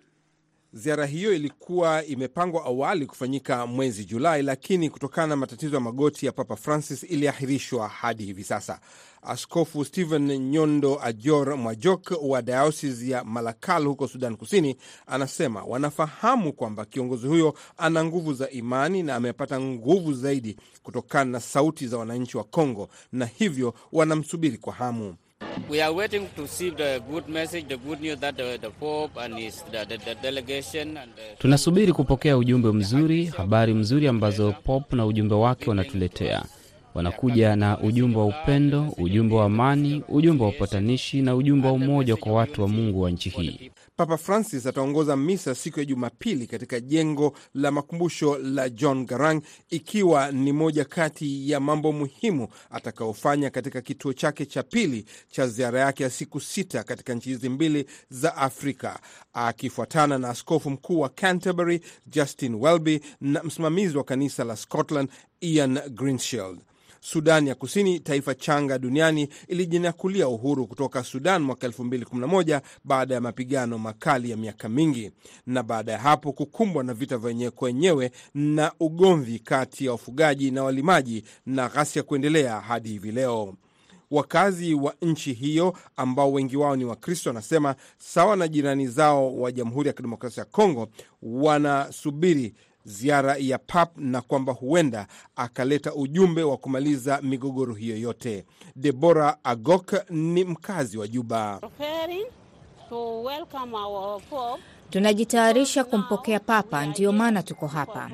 Ziara 0.73 1.07
hiyo 1.07 1.35
ilikuwa 1.35 2.05
imepangwa 2.05 2.65
awali 2.65 3.07
kufanyika 3.07 3.67
mwezi 3.67 4.05
Julai, 4.05 4.43
lakini 4.43 4.91
kutokana 4.91 5.27
na 5.27 5.37
matatizo 5.37 5.75
ya 5.75 5.81
magoti 5.81 6.27
ya 6.27 6.33
Papa 6.33 6.57
Francis 6.57 7.03
iliahirishwa 7.03 7.89
hadi 7.89 8.25
hivi 8.25 8.45
sasa. 8.45 8.81
Askofu 9.23 9.85
Stephen 9.85 10.39
Nyondo 10.51 11.01
Ajor 11.03 11.57
Mwajok 11.57 12.13
wa 12.23 12.43
dayosisi 12.43 13.11
ya 13.11 13.25
Malakal 13.25 13.85
huko 13.85 14.09
Sudan 14.09 14.37
Kusini 14.37 14.77
anasema 15.07 15.65
wanafahamu 15.65 16.53
kwamba 16.53 16.85
kiongozi 16.85 17.27
huyo 17.27 17.55
ana 17.79 18.05
nguvu 18.05 18.33
za 18.35 18.51
imani 18.51 19.03
na 19.03 19.15
amepata 19.15 19.61
nguvu 19.61 20.13
zaidi 20.13 20.57
kutokana 20.83 21.31
na 21.31 21.41
sauti 21.41 21.87
za 21.87 21.99
wananchi 21.99 22.37
wa 22.37 22.45
Kongo, 22.45 22.89
na 23.13 23.27
hivyo 23.27 23.75
wanamsubiri 23.93 24.59
kwa 24.59 24.73
hamu. 24.73 25.15
We 25.69 25.81
are 25.81 25.93
waiting 25.93 26.29
to 26.37 26.47
see 26.49 26.71
the 26.71 27.01
good 27.11 27.29
message, 27.29 27.69
the 27.69 27.77
good 27.77 28.01
news 28.01 28.19
that 28.21 28.37
the, 28.37 28.71
Pope 28.81 29.17
and 29.17 29.39
his, 29.39 29.63
the, 29.71 29.85
the, 29.89 29.97
the 29.99 30.15
delegation 30.17 30.97
and 30.97 31.13
the... 31.17 31.37
Tunasubiri 31.39 31.93
kupokea 31.93 32.37
ujumbe 32.37 32.73
mzuri, 32.73 33.25
habari 33.27 33.75
mzuri 33.75 34.09
ambazo 34.09 34.53
Pope 34.65 34.97
na 34.97 35.07
ujumbe 35.07 35.35
wake 35.35 35.71
wanatuletea. 35.71 36.43
Wanakuja 36.95 37.57
na 37.57 37.79
ujumbe 37.81 38.19
wa 38.19 38.27
upendo, 38.27 38.95
ujumbe 38.99 39.35
wa 39.35 39.45
amani, 39.45 40.03
ujumbe 40.09 40.45
wa 40.45 40.51
upatanishi 40.51 41.23
na 41.23 41.35
ujumbe 41.37 41.67
wa 41.67 41.73
umoja 41.73 42.17
kwa 42.17 42.33
watu 42.33 42.63
wa 42.63 42.69
Mungu 42.69 43.01
wa 43.03 43.11
nchi 43.11 43.29
hii. 43.29 43.71
Papa 44.01 44.17
Francis 44.17 44.67
ataongoza 44.67 45.17
misa 45.17 45.55
siku 45.55 45.79
ya 45.79 45.85
Jumapili 45.85 46.47
katika 46.47 46.81
jengo 46.81 47.33
la 47.55 47.71
makumbusho 47.71 48.39
la 48.39 48.69
John 48.69 49.07
Garang, 49.07 49.43
ikiwa 49.71 50.33
ni 50.33 50.53
moja 50.53 50.85
kati 50.85 51.51
ya 51.51 51.61
mambo 51.61 51.93
muhimu 51.93 52.49
atakayofanya 52.71 53.51
katika 53.51 53.81
kituo 53.81 54.13
chake 54.13 54.47
cha 54.47 54.63
pili 54.63 55.05
cha 55.29 55.47
ziara 55.47 55.81
yake 55.81 56.03
ya 56.03 56.11
siku 56.11 56.41
sita 56.41 56.83
katika 56.85 57.15
nchi 57.15 57.29
hizi 57.29 57.49
mbili 57.49 57.87
za 58.11 58.37
Afrika, 58.37 59.01
akifuatana 59.33 60.19
na 60.19 60.29
askofu 60.29 60.71
mkuu 60.71 61.01
wa 61.01 61.09
Canterbury 61.09 61.81
Justin 62.07 62.55
Welby 62.55 63.01
na 63.21 63.43
msimamizi 63.43 63.97
wa 63.97 64.05
kanisa 64.05 64.45
la 64.45 64.57
Scotland 64.57 65.09
Ian 65.41 65.81
Greenshield. 65.91 66.61
Sudan 67.01 67.47
ya 67.47 67.55
Kusini, 67.55 68.01
taifa 68.01 68.35
changa 68.35 68.79
duniani, 68.79 69.29
ilijinyakulia 69.49 70.29
uhuru 70.29 70.67
kutoka 70.67 71.05
Sudan 71.05 71.43
mwaka 71.43 71.67
2011 71.69 72.61
baada 72.85 73.15
ya 73.15 73.21
mapigano 73.21 73.79
makali 73.79 74.31
ya 74.31 74.37
miaka 74.37 74.69
mingi, 74.69 75.11
na 75.47 75.63
baada 75.63 75.93
ya 75.93 75.99
hapo 75.99 76.33
kukumbwa 76.33 76.85
na 76.85 76.95
vita 76.95 77.19
vyenyewe 77.19 77.51
kwenyewe 77.51 78.11
na 78.35 78.73
ugomvi 78.81 79.39
kati 79.39 79.85
ya 79.85 79.93
wafugaji 79.93 80.51
na 80.51 80.65
walimaji 80.65 81.25
na 81.47 81.69
ghasia 81.69 82.03
kuendelea 82.03 82.61
hadi 82.61 82.89
hivi 82.89 83.13
leo. 83.13 83.55
Wakazi 84.11 84.75
wa 84.75 84.95
nchi 85.03 85.33
hiyo 85.33 85.77
ambao 85.97 86.33
wengi 86.33 86.57
wao 86.57 86.77
ni 86.77 86.85
Wakristo 86.85 87.31
wanasema 87.31 87.75
sawa 87.99 88.37
na 88.37 88.49
jirani 88.49 88.87
zao 88.89 89.37
wa 89.37 89.53
Jamhuri 89.53 89.87
ya 89.89 89.93
Kidemokrasia 89.93 90.41
ya 90.41 90.45
Kongo 90.51 90.89
wanasubiri 91.23 92.55
ziara 92.85 93.37
ya 93.39 93.59
Pap 93.59 93.99
na 93.99 94.21
kwamba 94.21 94.53
huenda 94.53 95.07
akaleta 95.37 95.95
ujumbe 95.95 96.43
wa 96.43 96.57
kumaliza 96.57 97.23
migogoro 97.23 97.75
hiyo 97.75 97.97
yote. 97.97 98.45
Debora 98.77 99.37
Agok 99.45 99.95
ni 100.11 100.45
mkazi 100.45 100.99
wa 100.99 101.09
Juba. 101.09 101.61
Tunajitayarisha 104.91 105.85
kumpokea 105.85 106.41
Papa, 106.41 106.87
ndiyo 106.87 107.13
maana 107.13 107.43
tuko 107.43 107.67
hapa. 107.67 108.11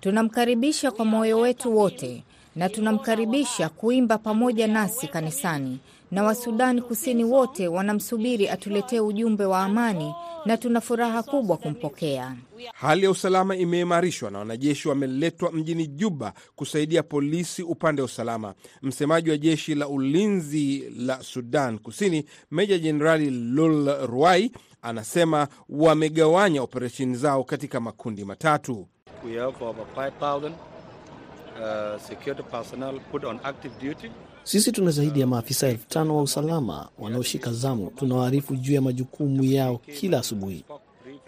Tunamkaribisha 0.00 0.90
kwa 0.90 1.04
moyo 1.04 1.38
wetu 1.38 1.76
wote 1.76 2.24
na 2.56 2.68
tunamkaribisha 2.68 3.68
kuimba 3.68 4.18
pamoja 4.18 4.66
nasi 4.66 5.08
kanisani, 5.08 5.78
na 6.14 6.22
Wasudan 6.22 6.82
Kusini 6.82 7.24
wote 7.24 7.68
wanamsubiri 7.68 8.48
atuletee 8.48 9.00
ujumbe 9.00 9.44
wa 9.44 9.62
amani, 9.62 10.14
na 10.44 10.56
tuna 10.56 10.80
furaha 10.80 11.22
kubwa 11.22 11.56
kumpokea. 11.56 12.36
Hali 12.74 13.04
ya 13.04 13.10
usalama 13.10 13.56
imeimarishwa 13.56 14.30
na 14.30 14.38
wanajeshi 14.38 14.88
wameletwa 14.88 15.52
mjini 15.52 15.86
Juba 15.86 16.32
kusaidia 16.56 17.02
polisi 17.02 17.62
upande 17.62 18.02
wa 18.02 18.06
usalama. 18.06 18.54
Msemaji 18.82 19.30
wa 19.30 19.36
jeshi 19.36 19.74
la 19.74 19.88
ulinzi 19.88 20.90
la 20.96 21.22
Sudan 21.22 21.78
Kusini, 21.78 22.24
Meja 22.50 22.78
Jenerali 22.78 23.30
Lul 23.30 24.06
Ruai, 24.06 24.52
anasema 24.82 25.48
wamegawanya 25.68 26.62
operesheni 26.62 27.16
zao 27.16 27.44
katika 27.44 27.80
makundi 27.80 28.24
matatu. 28.24 28.88
We 29.26 29.38
have 29.38 29.64
over 29.64 29.84
5,000, 29.96 30.52
uh, 30.52 32.00
security 32.02 32.42
personnel 32.42 33.00
put 33.12 33.24
on 33.24 33.40
active 33.44 33.74
duty. 33.88 34.10
Sisi 34.44 34.72
tuna 34.72 34.90
zaidi 34.90 35.20
ya 35.20 35.26
maafisa 35.26 35.68
elfu 35.68 35.88
tano 35.88 36.16
wa 36.16 36.22
usalama 36.22 36.88
wanaoshika 36.98 37.52
zamu. 37.52 37.90
Tunawaarifu 37.96 38.56
juu 38.56 38.74
ya 38.74 38.80
majukumu 38.80 39.44
yao 39.44 39.78
kila 40.00 40.18
asubuhi. 40.18 40.64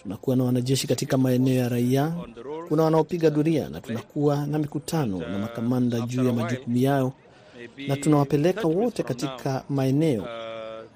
Tunakuwa 0.03 0.37
na 0.37 0.45
wanajeshi 0.45 0.87
katika 0.87 1.19
maeneo 1.19 1.55
ya 1.55 1.69
raia, 1.69 2.15
kuna 2.69 2.83
wanaopiga 2.83 3.31
doria, 3.31 3.69
na 3.69 3.81
tunakuwa 3.81 4.47
na 4.47 4.59
mikutano 4.59 5.19
na 5.19 5.39
makamanda 5.39 6.01
juu 6.01 6.25
ya 6.25 6.33
majukumu 6.33 6.77
yao, 6.77 7.13
na 7.89 7.97
tunawapeleka 7.97 8.69
wote 8.69 9.03
katika 9.03 9.65
maeneo 9.69 10.27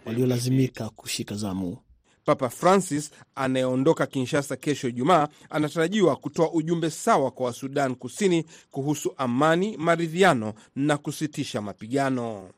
waliolazimika 0.06 0.88
kushika 0.88 1.34
zamu. 1.34 1.76
Papa 2.24 2.48
Francis 2.48 3.10
anayeondoka 3.34 4.06
Kinshasa 4.06 4.56
kesho 4.56 4.88
Ijumaa 4.88 5.28
anatarajiwa 5.50 6.16
kutoa 6.16 6.52
ujumbe 6.52 6.90
sawa 6.90 7.30
kwa 7.30 7.46
Wasudan 7.46 7.94
Kusini 7.94 8.44
kuhusu 8.70 9.14
amani, 9.16 9.76
maridhiano 9.76 10.54
na 10.76 10.96
kusitisha 10.98 11.60
mapigano. 11.62 12.48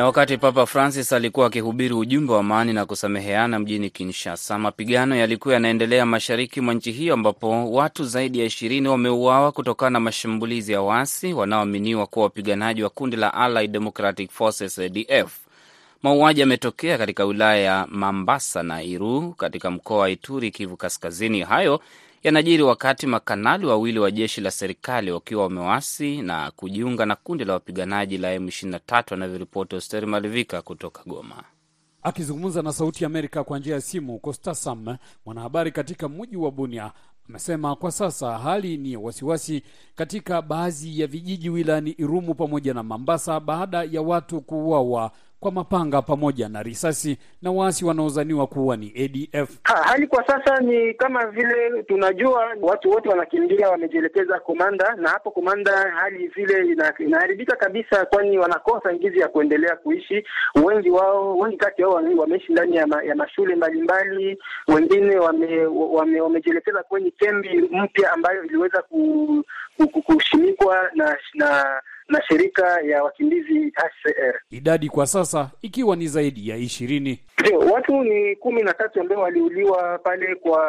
Na 0.00 0.06
wakati 0.06 0.36
Papa 0.38 0.66
Francis 0.66 1.12
alikuwa 1.12 1.46
akihubiri 1.46 1.94
ujumbe 1.94 2.32
wa 2.32 2.40
amani 2.40 2.72
na 2.72 2.86
kusameheana 2.86 3.58
mjini 3.58 3.90
Kinshasa, 3.90 4.58
mapigano 4.58 5.16
yalikuwa 5.16 5.54
yanaendelea 5.54 6.06
mashariki 6.06 6.60
mwa 6.60 6.74
nchi 6.74 6.92
hiyo, 6.92 7.14
ambapo 7.14 7.72
watu 7.72 8.04
zaidi 8.04 8.38
ya 8.38 8.44
ishirini 8.44 8.88
wameuawa 8.88 9.52
kutokana 9.52 9.90
na 9.90 10.00
mashambulizi 10.00 10.72
ya 10.72 10.82
waasi 10.82 11.32
wanaoaminiwa 11.32 12.06
kuwa 12.06 12.24
wapiganaji 12.24 12.82
wa 12.82 12.90
kundi 12.90 13.16
la 13.16 13.34
Allied 13.34 13.70
Democratic 13.72 14.30
Forces 14.30 14.78
ADF. 14.78 15.38
Mauaji 16.02 16.40
yametokea 16.40 16.98
katika 16.98 17.24
wilaya 17.24 17.56
ya 17.62 17.86
Mambasa 17.90 18.62
na 18.62 18.82
Iru 18.82 19.32
katika 19.32 19.70
mkoa 19.70 19.98
wa 19.98 20.10
Ituri, 20.10 20.50
Kivu 20.50 20.76
Kaskazini. 20.76 21.40
Hayo 21.40 21.80
yanajiri 22.22 22.62
wakati 22.62 23.06
makanali 23.06 23.66
wawili 23.66 23.98
wa 23.98 24.10
jeshi 24.10 24.40
la 24.40 24.50
serikali 24.50 25.10
wakiwa 25.10 25.42
wamewasi 25.42 26.22
na 26.22 26.50
kujiunga 26.50 27.06
na 27.06 27.16
kundi 27.16 27.44
la 27.44 27.52
wapiganaji 27.52 28.18
la 28.18 28.36
M23, 28.38 29.14
anavyoripoti 29.14 29.74
Hosteri 29.74 30.06
Malivika 30.06 30.62
kutoka 30.62 31.02
Goma. 31.06 31.44
Akizungumza 32.02 32.62
na 32.62 32.72
Sauti 32.72 33.04
ya 33.04 33.06
Amerika 33.10 33.44
kwa 33.44 33.58
njia 33.58 33.74
ya 33.74 33.80
simu, 33.80 34.18
Costa 34.18 34.54
Sam, 34.54 34.96
mwanahabari 35.26 35.72
katika 35.72 36.08
mji 36.08 36.36
wa 36.36 36.50
Bunia, 36.50 36.92
amesema 37.28 37.76
kwa 37.76 37.92
sasa 37.92 38.38
hali 38.38 38.76
ni 38.76 38.96
wasiwasi 38.96 39.62
katika 39.94 40.42
baadhi 40.42 41.00
ya 41.00 41.06
vijiji 41.06 41.50
wilayani 41.50 41.90
Irumu 41.90 42.34
pamoja 42.34 42.74
na 42.74 42.82
Mambasa 42.82 43.40
baada 43.40 43.82
ya 43.82 44.02
watu 44.02 44.40
kuuawa 44.40 45.10
kwa 45.40 45.52
mapanga 45.52 46.02
pamoja 46.02 46.48
na 46.48 46.62
risasi 46.62 47.18
na 47.42 47.50
waasi 47.50 47.84
wanaozaniwa 47.84 48.46
kuwa 48.46 48.76
ni 48.76 48.92
ADF. 49.04 49.50
Ha, 49.62 49.74
hali 49.82 50.06
kwa 50.06 50.26
sasa 50.26 50.60
ni 50.60 50.94
kama 50.94 51.26
vile 51.26 51.82
tunajua 51.82 52.56
watu 52.62 52.90
wote 52.90 53.08
wanakimbia 53.08 53.68
wamejielekeza 53.70 54.40
Komanda, 54.40 54.94
na 54.96 55.08
hapo 55.10 55.30
Komanda 55.30 55.72
hali 55.90 56.26
vile 56.28 56.66
ina, 56.72 56.92
inaharibika 56.98 57.56
kabisa, 57.56 58.04
kwani 58.06 58.38
wanakosa 58.38 58.92
ngizi 58.94 59.18
ya 59.18 59.28
kuendelea 59.28 59.76
kuishi. 59.76 60.24
Wengi 60.64 60.90
wao 60.90 61.38
wengi 61.38 61.56
kati 61.56 61.82
yao 61.82 61.90
wameishi 62.16 62.52
ndani 62.52 62.76
ya, 62.76 62.86
ma, 62.86 63.02
ya 63.02 63.14
mashule 63.14 63.54
mbalimbali, 63.56 64.38
wengine 64.68 65.16
wamejielekeza 66.20 66.76
wame, 66.78 66.88
kwenye 66.88 67.10
kambi 67.10 67.48
mpya 67.70 68.12
ambayo 68.12 68.44
iliweza 68.44 68.82
ku, 68.82 69.44
ku, 69.76 69.88
ku, 69.88 70.02
kushimikwa 70.02 70.90
na, 70.94 71.16
na 71.34 71.80
na 72.10 72.22
shirika 72.22 72.80
ya 72.80 73.02
wakimbizi 73.04 73.70
HCR. 73.76 74.34
Idadi 74.50 74.88
kwa 74.88 75.06
sasa 75.06 75.50
ikiwa 75.62 75.96
ni 75.96 76.06
zaidi 76.08 76.48
ya 76.48 76.56
ishirini. 76.56 77.20
Ndio, 77.40 77.58
watu 77.58 78.04
ni 78.04 78.36
kumi 78.36 78.62
na 78.62 78.72
tatu 78.74 79.00
ambao 79.00 79.22
waliuliwa 79.22 79.98
pale 79.98 80.34
kwa 80.34 80.64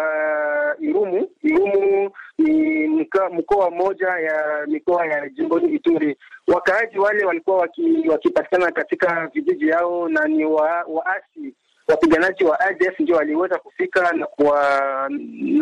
Irumu. 0.79 1.27
Irumu 1.43 2.11
ni 2.37 2.87
mkoa 3.31 3.71
mmoja 3.71 4.07
ya 4.07 4.65
mikoa 4.67 5.05
ya 5.05 5.29
jimboni 5.29 5.73
Ituri. 5.73 6.17
Wakaaji 6.47 6.99
wale 6.99 7.25
walikuwa 7.25 7.57
waki, 7.57 8.09
wakipatikana 8.09 8.71
katika 8.71 9.27
vijiji 9.33 9.67
yao 9.67 10.09
na 10.09 10.27
ni 10.27 10.45
wa, 10.45 10.85
waasi 10.87 11.53
wapiganaji 11.91 12.43
wa 12.43 12.59
ADF 12.59 12.99
ndio 12.99 13.15
waliweza 13.15 13.59
kufika 13.59 14.11
na, 14.13 14.27
kuwa, 14.27 15.09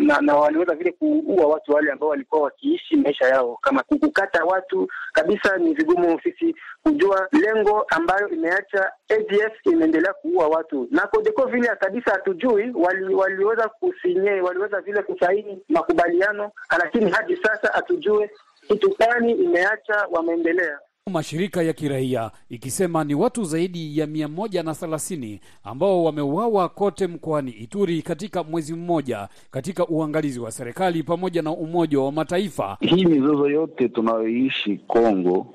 na, 0.01 0.21
na 0.21 0.35
waliweza 0.35 0.75
vile 0.75 0.91
kuua 0.91 1.47
watu 1.47 1.71
wale 1.71 1.91
ambao 1.91 2.09
walikuwa 2.09 2.41
wakiishi 2.41 2.95
maisha 2.95 3.25
yao. 3.27 3.57
Kama 3.61 3.83
kukata 3.83 4.43
watu 4.45 4.87
kabisa, 5.13 5.57
ni 5.57 5.73
vigumu 5.73 6.19
sisi 6.23 6.55
kujua 6.83 7.27
lengo 7.31 7.85
ambayo 7.89 8.29
imeacha 8.29 8.91
ADF 9.09 9.65
imeendelea 9.65 10.13
kuua 10.13 10.47
watu, 10.47 10.87
na 10.91 11.07
Kodeko 11.07 11.45
vile 11.45 11.67
kabisa 11.67 12.11
hatujui 12.11 12.71
wali, 12.75 13.13
waliweza 13.15 13.69
kusinye 13.69 14.31
waliweza 14.31 14.81
vile 14.81 15.01
kusaini 15.01 15.59
makubaliano, 15.69 16.51
lakini 16.79 17.11
hadi 17.11 17.37
sasa 17.43 17.67
hatujue 17.73 18.31
kitu 18.67 18.95
gani 18.99 19.31
imeacha 19.31 20.07
wameendelea 20.11 20.79
mashirika 21.09 21.63
ya 21.63 21.73
kiraia 21.73 22.31
ikisema 22.49 23.03
ni 23.03 23.15
watu 23.15 23.43
zaidi 23.43 23.97
ya 23.99 24.07
mia 24.07 24.27
moja 24.27 24.63
na 24.63 24.75
thelathini 24.75 25.39
ambao 25.63 26.03
wameuawa 26.03 26.69
kote 26.69 27.07
mkoani 27.07 27.51
Ituri 27.51 28.01
katika 28.01 28.43
mwezi 28.43 28.73
mmoja 28.73 29.27
katika 29.51 29.87
uangalizi 29.87 30.39
wa 30.39 30.51
serikali 30.51 31.03
pamoja 31.03 31.41
na 31.41 31.51
Umoja 31.51 31.99
wa 31.99 32.11
Mataifa. 32.11 32.77
Hii 32.79 33.05
mizozo 33.05 33.49
yote 33.49 33.89
tunayoishi 33.89 34.77
Kongo, 34.87 35.47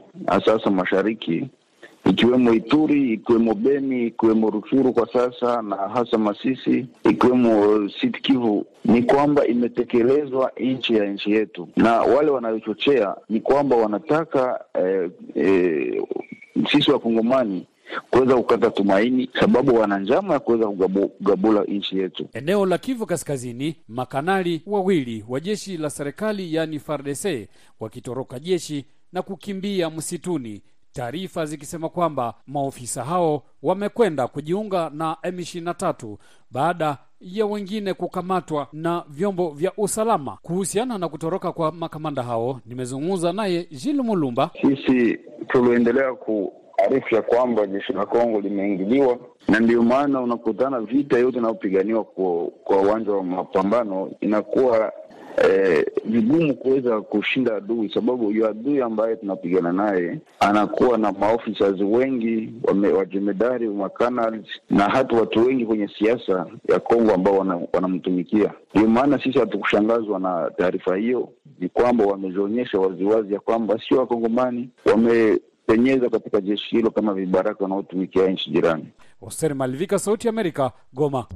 sasa 0.45 0.71
mashariki, 0.71 1.47
ikiwemo 2.11 2.53
Ituri, 2.55 3.13
ikiwemo 3.13 3.55
Beni, 3.55 4.07
ikiwemo 4.07 4.51
Rushuru 4.51 4.93
kwa 4.93 5.09
sasa 5.13 5.63
na 5.63 5.77
hasa 5.77 6.19
Masisi, 6.19 6.87
ikiwemo 7.11 7.89
Sud 8.01 8.21
Kivu, 8.21 8.67
ni 8.85 9.03
kwamba 9.03 9.47
imetekelezwa 9.47 10.53
nchi 10.61 10.95
ya 10.97 11.05
nchi 11.07 11.31
yetu, 11.33 11.69
na 11.77 12.01
wale 12.01 12.31
wanayochochea 12.31 13.17
ni 13.29 13.41
kwamba 13.41 13.77
wanataka 13.77 14.65
eh, 14.85 15.11
eh, 15.35 16.03
sisi 16.71 16.91
wakongomani 16.91 17.67
kuweza 18.11 18.37
kukata 18.37 18.71
tumaini, 18.71 19.31
sababu 19.41 19.75
wana 19.75 19.99
njama 19.99 20.35
ya 20.35 20.41
kuweza 20.41 20.67
kugabula 20.69 21.65
nchi 21.65 21.99
yetu. 21.99 22.29
Eneo 22.33 22.67
la 22.67 22.79
Kivu 22.79 23.07
Kaskazini, 23.07 23.77
makanali 23.89 24.63
wawili 24.67 25.25
wa 25.29 25.41
jeshi 25.41 25.77
la 25.77 25.91
serikali 25.91 26.55
yaani 26.55 26.79
FARDC 26.79 27.49
wakitoroka 27.81 28.39
jeshi 28.39 28.85
na 29.13 29.23
kukimbia 29.23 29.91
msituni 29.91 30.63
taarifa 31.05 31.47
zikisema 31.47 31.89
kwamba 31.89 32.35
maofisa 32.47 33.05
hao 33.05 33.43
wamekwenda 33.63 34.29
kujiunga 34.29 34.91
na 34.95 35.17
M23 35.23 36.17
baada 36.51 36.99
ya 37.21 37.47
wengine 37.47 37.95
kukamatwa 37.95 38.67
na 38.73 39.05
vyombo 39.09 39.51
vya 39.51 39.73
usalama. 39.77 40.39
Kuhusiana 40.43 40.99
na 40.99 41.09
kutoroka 41.09 41.53
kwa 41.53 41.73
makamanda 41.73 42.23
hao, 42.23 42.61
nimezungumza 42.67 43.33
naye 43.33 43.65
Jil 43.71 44.03
Mulumba. 44.03 44.51
Sisi 44.63 45.19
tuliendelea 45.49 46.15
kuarifu 46.15 47.15
ya 47.15 47.23
kwamba 47.23 47.67
jeshi 47.67 47.93
la 47.93 48.07
Kongo 48.07 48.41
limeingiliwa, 48.41 49.19
na 49.49 49.61
ndio 49.61 49.83
maana 49.83 50.21
unakutana 50.21 50.81
vita 50.81 51.19
yote 51.19 51.39
inayopiganiwa 51.39 52.05
kwa 52.65 52.77
uwanja 52.83 53.13
wa 53.13 53.23
mapambano 53.23 54.11
inakuwa 54.21 54.93
vigumu 56.05 56.43
eh, 56.43 56.55
kuweza 56.55 57.01
kushinda 57.01 57.57
adui, 57.57 57.91
sababu 57.95 58.25
huyo 58.25 58.49
adui 58.49 58.81
ambaye 58.83 59.17
tunapigana 59.17 59.73
naye 59.73 60.19
anakuwa 60.41 60.99
na 60.99 61.13
maofisa 61.13 61.65
wengi 61.93 62.51
wajemedari 62.97 63.69
makanali 63.69 64.43
na 64.71 64.85
hata 64.85 65.17
watu 65.17 65.47
wengi 65.47 65.67
kwenye 65.67 65.89
siasa 65.99 66.47
ya 66.69 66.81
Kongo 66.81 67.15
ambao 67.15 67.47
wanamtumikia. 67.73 68.53
Ndio 68.75 68.89
maana 68.89 69.19
sisi 69.23 69.39
hatukushangazwa 69.39 70.19
na 70.19 70.51
taarifa 70.57 70.97
hiyo, 70.97 71.29
ni 71.61 71.69
kwamba 71.69 72.05
wamezionyesha 72.07 72.79
waziwazi 72.81 73.35
ya 73.35 73.41
kwamba 73.41 73.81
sio 73.89 73.99
wakongomani 73.99 74.69
wamepenyeza 74.87 76.09
katika 76.11 76.41
jeshi 76.41 76.77
hilo 76.77 76.91
kama 76.91 77.15
vibaraka 77.15 77.65
wanaotumikia 77.65 78.27
nchi 78.29 78.51
jirani. 78.51 78.87
Hoser 79.21 79.55
Malivika, 79.55 79.99
Sauti 79.99 80.27
ya 80.27 80.33
Amerika, 80.33 80.73
Goma. 80.93 81.27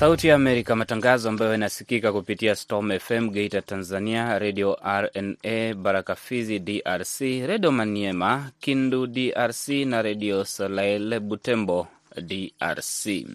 Sauti 0.00 0.28
ya 0.28 0.34
Amerika, 0.34 0.76
matangazo 0.76 1.28
ambayo 1.28 1.52
yanasikika 1.52 2.12
kupitia 2.12 2.56
Storm 2.56 2.98
FM 2.98 3.28
Geita 3.30 3.62
Tanzania, 3.62 4.38
redio 4.38 4.78
RNA 4.84 5.74
Baraka 5.74 6.14
Fizi 6.14 6.58
DRC, 6.58 7.20
redio 7.20 7.72
Maniema 7.72 8.50
Kindu 8.60 9.06
DRC 9.06 9.68
na 9.68 10.02
redio 10.02 10.44
Soleil 10.44 11.20
Butembo 11.20 11.86
DRC. 12.22 13.26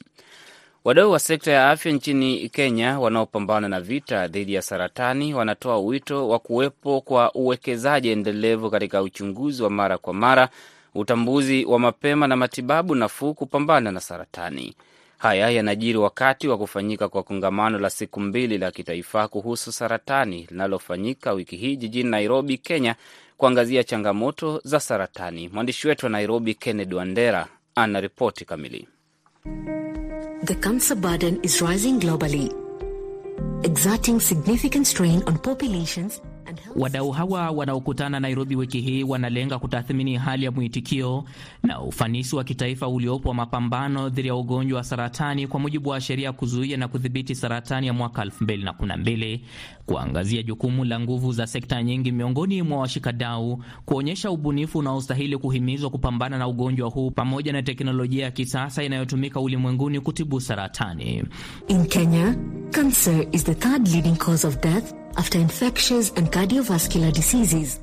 Wadau 0.84 1.12
wa 1.12 1.20
sekta 1.20 1.52
ya 1.52 1.70
afya 1.70 1.92
nchini 1.92 2.50
Kenya 2.50 3.00
wanaopambana 3.00 3.70
na 3.70 3.82
vita 3.82 4.28
dhidi 4.28 4.54
ya 4.54 4.62
saratani 4.62 5.34
wanatoa 5.34 5.80
wito 5.80 6.30
wa 6.30 6.40
kuwepo 6.40 7.02
kwa 7.02 7.34
uwekezaji 7.36 8.10
endelevu 8.10 8.72
katika 8.72 9.02
uchunguzi 9.02 9.64
wa 9.64 9.70
mara 9.70 9.98
kwa 9.98 10.14
mara, 10.14 10.50
utambuzi 10.96 11.66
wa 11.66 11.80
mapema 11.80 12.28
na 12.28 12.36
matibabu 12.36 12.96
nafuu 12.96 13.34
kupambana 13.34 13.92
na 13.92 14.00
saratani. 14.00 14.76
Haya 15.26 15.50
yanajiri 15.50 15.98
wakati 15.98 16.48
wa 16.48 16.58
kufanyika 16.58 17.10
kwa 17.10 17.24
kongamano 17.24 17.80
la 17.80 17.90
siku 17.90 18.20
mbili 18.20 18.58
la 18.58 18.72
kitaifa 18.72 19.28
kuhusu 19.28 19.72
saratani 19.72 20.48
linalofanyika 20.52 21.32
wiki 21.34 21.56
hii 21.56 21.76
jijini 21.76 22.10
Nairobi, 22.10 22.58
Kenya, 22.58 22.96
kuangazia 23.38 23.84
changamoto 23.84 24.62
za 24.64 24.80
saratani. 24.80 25.50
Mwandishi 25.50 25.88
wetu 25.88 26.06
wa 26.06 26.10
Nairobi, 26.10 26.54
Kennedy 26.56 26.96
Wandera, 26.96 27.48
ana 27.76 28.02
ripoti 28.02 28.46
kamili. 28.46 28.88
The 30.46 30.56
cancer 30.56 30.98
burden 30.98 31.40
is 31.44 31.62
rising 31.62 32.00
globally, 32.00 32.52
exerting 33.64 34.20
significant 34.20 34.88
strain 34.88 35.24
on 35.28 35.38
populations 35.38 36.22
Wadau 36.76 37.12
hawa 37.12 37.52
wanaokutana 37.52 38.20
Nairobi 38.20 38.56
wiki 38.56 38.82
hii 38.82 39.04
wanalenga 39.04 39.60
kutathmini 39.60 40.16
hali 40.18 40.46
ya 40.46 40.52
mwitikio 40.52 41.24
na 41.64 41.82
ufanisi 41.82 42.36
wa 42.36 42.44
kitaifa 42.44 42.88
uliopo 42.88 43.30
wa 43.30 43.36
mapambano 43.36 44.10
dhidi 44.10 44.28
ya 44.28 44.36
ugonjwa 44.36 44.78
wa 44.78 44.84
saratani 44.84 45.48
kwa 45.48 45.60
mujibu 45.60 45.90
wa 45.90 46.02
sheria 46.02 46.26
ya 46.26 46.34
kuzuia 46.34 46.78
na 46.78 46.88
kudhibiti 46.88 47.36
saratani 47.36 47.88
ya 47.88 47.94
mwaka 47.94 48.24
2012, 48.26 49.40
kuangazia 49.86 50.44
jukumu 50.44 50.86
la 50.86 51.00
nguvu 51.00 51.32
za 51.32 51.48
sekta 51.48 51.84
nyingi 51.84 52.12
miongoni 52.12 52.62
mwa 52.62 52.80
washikadau, 52.80 53.64
kuonyesha 53.86 54.32
ubunifu 54.32 54.80
unaostahili 54.80 55.38
kuhimizwa 55.38 55.90
kupambana 55.90 56.38
na 56.38 56.48
ugonjwa 56.48 56.90
huu, 56.90 57.12
pamoja 57.12 57.54
na 57.54 57.64
teknolojia 57.64 58.24
ya 58.26 58.32
kisasa 58.32 58.84
inayotumika 58.84 59.40
ulimwenguni 59.40 60.00
kutibu 60.00 60.42
saratani. 60.42 61.24
In 61.68 61.86
Kenya, 61.86 62.36
cancer 62.72 63.26
is 63.32 63.44
the 63.44 63.56
third 63.56 63.88
leading 63.88 64.16
cause 64.16 64.48
of 64.48 64.60
death 64.62 65.05
after 65.18 65.40
infectious 65.40 66.12
and 66.12 66.32
cardiovascular 66.32 67.12
diseases. 67.14 67.80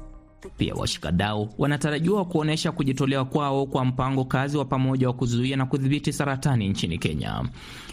Pia 0.58 0.74
washikadau 0.74 1.48
wanatarajiwa 1.58 2.24
kuonyesha 2.24 2.72
kujitolea 2.72 3.24
kwao 3.24 3.66
kwa 3.66 3.84
mpango 3.84 4.24
kazi 4.24 4.56
wa 4.58 4.64
pamoja 4.64 5.06
wa 5.06 5.12
kuzuia 5.14 5.56
na 5.56 5.66
kudhibiti 5.66 6.12
saratani 6.12 6.68
nchini 6.68 6.98
Kenya. 6.98 7.44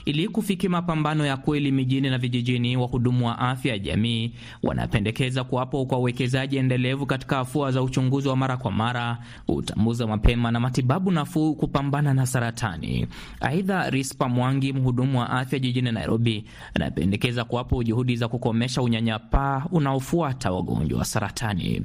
Ili 0.06 0.28
kufikia 0.28 0.70
mapambano 0.70 1.26
ya 1.26 1.38
kweli 1.38 1.72
mijini 1.72 2.10
na 2.10 2.18
vijijini, 2.18 2.78
wahudumu 2.78 3.28
wa 3.28 3.40
afya 3.40 3.72
ya 3.72 3.80
jamii 3.80 4.32
wanapendekeza 4.64 5.44
kuwapo 5.44 5.86
kwa 5.86 5.98
uwekezaji 6.00 6.58
endelevu 6.58 7.06
katika 7.06 7.40
afua 7.40 7.72
za 7.72 7.82
uchunguzi 7.84 8.28
wa 8.28 8.36
mara 8.36 8.58
kwa 8.58 8.72
mara, 8.72 9.18
utambuzi 9.48 10.06
mapema 10.06 10.52
na 10.52 10.60
matibabu 10.60 11.12
nafuu 11.12 11.56
kupambana 11.56 12.14
na 12.14 12.26
saratani. 12.26 13.08
Aidha, 13.42 13.90
Rispa 13.90 14.30
Mwangi, 14.30 14.74
mhudumu 14.74 15.20
wa 15.20 15.30
afya 15.30 15.60
jijini 15.60 15.92
Nairobi, 15.92 16.46
anapendekeza 16.74 17.44
kuwapo 17.44 17.84
juhudi 17.84 18.16
za 18.16 18.28
kukomesha 18.28 18.82
unyanyapaa 18.82 19.66
unaofuata 19.72 20.52
wagonjwa 20.52 21.00
wa 21.00 21.06
saratani. 21.06 21.82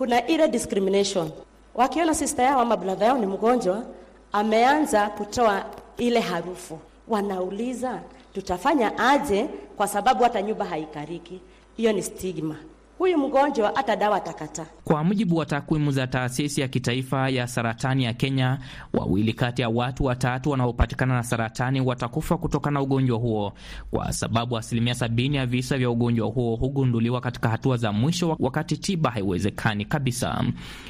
Kuna 0.00 0.26
ile 0.26 0.48
discrimination, 0.48 1.30
wakiona 1.74 2.14
sister 2.14 2.44
yao 2.44 2.60
ama 2.60 2.76
brother 2.76 3.06
yao 3.08 3.18
ni 3.18 3.26
mgonjwa, 3.26 3.82
ameanza 4.32 5.08
kutoa 5.10 5.64
ile 5.98 6.20
harufu, 6.20 6.78
wanauliza 7.08 8.00
tutafanya 8.34 8.98
aje, 8.98 9.46
kwa 9.76 9.88
sababu 9.88 10.22
hata 10.22 10.42
nyumba 10.42 10.64
haikariki. 10.64 11.40
Hiyo 11.76 11.92
ni 11.92 12.02
stigma. 12.02 12.56
Huyu 13.00 13.18
mgonjwa 13.18 13.72
hata 13.74 13.96
dawa 13.96 14.16
atakataa. 14.16 14.66
Kwa 14.84 15.04
mujibu 15.04 15.36
wa 15.36 15.46
takwimu 15.46 15.90
za 15.92 16.06
taasisi 16.06 16.60
ya 16.60 16.68
kitaifa 16.68 17.28
ya 17.28 17.46
saratani 17.46 18.04
ya 18.04 18.12
Kenya, 18.14 18.58
wawili 18.92 19.32
kati 19.32 19.62
ya 19.62 19.68
watu 19.68 20.04
watatu 20.04 20.50
wanaopatikana 20.50 21.14
na 21.14 21.22
saratani 21.22 21.80
watakufa 21.80 22.36
kutokana 22.38 22.74
na 22.74 22.82
ugonjwa 22.82 23.18
huo, 23.18 23.52
kwa 23.90 24.12
sababu 24.12 24.58
asilimia 24.58 24.94
sabini 24.94 25.36
ya 25.36 25.46
visa 25.46 25.78
vya 25.78 25.90
ugonjwa 25.90 26.28
huo 26.28 26.56
hugunduliwa 26.56 27.20
katika 27.20 27.48
hatua 27.48 27.76
za 27.76 27.92
mwisho, 27.92 28.36
wakati 28.38 28.76
tiba 28.76 29.10
haiwezekani 29.10 29.84
kabisa. 29.84 30.44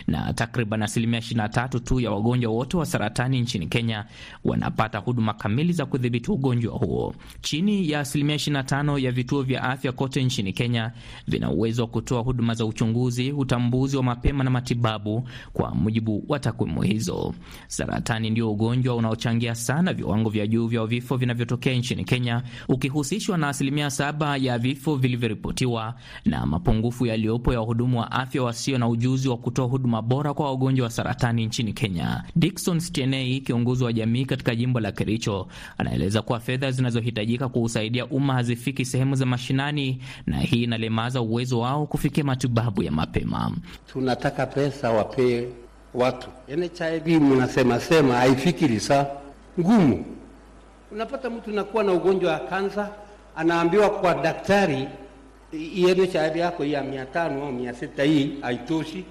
Na 0.07 0.33
takriban 0.33 0.83
asilimia 0.83 1.21
23 1.21 1.81
tu 1.81 2.01
ya 2.01 2.11
wagonjwa 2.11 2.53
wote 2.53 2.77
wa 2.77 2.87
saratani 2.87 3.41
nchini 3.41 3.67
Kenya 3.67 4.05
wanapata 4.45 4.99
huduma 4.99 5.35
kamili 5.35 5.73
za 5.73 5.87
kudhibiti 5.87 6.31
ugonjwa 6.31 6.75
huo. 6.75 7.15
Chini 7.41 7.91
ya 7.91 8.01
asilimia 8.01 8.37
25 8.37 8.99
ya 8.99 9.13
vituo 9.13 9.43
vya 9.43 9.63
afya 9.63 9.93
kote 9.93 10.25
nchini 10.25 10.53
Kenya 10.53 10.93
vina 11.29 11.51
uwezo 11.51 11.87
kutoa 12.01 12.23
huduma 12.23 12.55
za 12.55 12.65
uchunguzi, 12.67 13.33
utambuzi 13.33 13.97
wa 13.97 14.03
mapema 14.03 14.45
na 14.45 14.51
matibabu, 14.51 15.29
kwa 15.53 15.75
mujibu 15.75 16.25
wa 16.29 16.39
takwimu 16.39 16.83
hizo. 16.83 17.35
Saratani 17.67 18.31
ndio 18.31 18.53
ugonjwa 18.53 18.95
unaochangia 18.97 19.55
sana 19.55 19.93
viwango 19.93 20.31
vya 20.31 20.47
juu 20.47 20.67
vya 20.67 20.87
vifo 20.87 21.17
vinavyotokea 21.17 21.75
nchini 21.75 22.05
Kenya, 22.05 22.43
ukihusishwa 22.69 23.39
na 23.39 23.49
asilimia 23.49 23.91
saba 23.91 24.37
ya 24.37 24.59
vifo 24.59 24.97
vilivyoripotiwa 24.97 25.95
na 26.25 26.47
mapungufu 26.47 27.07
yaliyopo 27.07 27.53
ya 27.53 27.61
wahudumu 27.61 27.99
wa 28.01 28.13
afya 28.13 28.43
wasio 28.43 28.79
na 28.79 28.89
ujuzi 28.89 29.29
wa 29.29 29.37
kutoa 29.37 29.67
huduma 29.67 30.03
bora 30.03 30.35
kwa 30.35 30.51
wagonjwa 30.51 30.85
wa 30.85 30.91
saratani 30.91 31.47
nchini 31.47 31.73
Kenya. 31.73 32.25
Dickson 32.37 32.81
Stienei, 32.81 33.41
kiongozi 33.41 33.85
wa 33.85 33.93
jamii 33.93 34.25
katika 34.25 34.55
jimbo 34.55 34.81
la 34.81 34.93
Kericho, 34.93 35.49
anaeleza 35.79 36.23
kuwa 36.23 36.41
fedha 36.41 36.71
zinazohitajika 36.71 37.49
kuusaidia 37.49 38.07
umma 38.07 38.35
hazifiki 38.35 38.85
sehemu 38.85 39.15
za 39.15 39.27
mashinani, 39.27 39.99
na 40.27 40.39
hii 40.41 40.63
inalemaza 40.63 41.21
uwezo 41.21 41.61
wao 41.61 41.87
kufikia 41.91 42.25
matibabu 42.25 42.83
ya 42.83 42.93
mapema. 42.93 43.53
Tunataka 43.93 44.47
pesa 44.47 44.91
wapee 44.91 45.49
watu. 45.95 46.29
NHIV 46.49 47.07
mnasema 47.23 47.81
sema 47.81 48.15
haifikiri 48.17 48.81
saa 48.81 49.07
ngumu. 49.61 50.05
Unapata 50.93 51.31
mtu 51.31 51.51
nakuwa 51.51 51.85
na 51.85 51.93
ugonjwa 51.93 52.33
wa 52.33 52.39
kansa, 52.39 52.89
anaambiwa 53.37 53.91
kwa 53.91 54.15
daktari, 54.15 54.89
NHIV 55.53 56.37
yako 56.37 56.63
hii 56.63 56.73
ya 56.73 56.83
mia 56.85 57.07
tano 57.07 57.43
au 57.45 57.53
mia 57.53 57.75
sita 57.75 58.03
hii 58.03 58.33
haitoshi, 58.43 59.05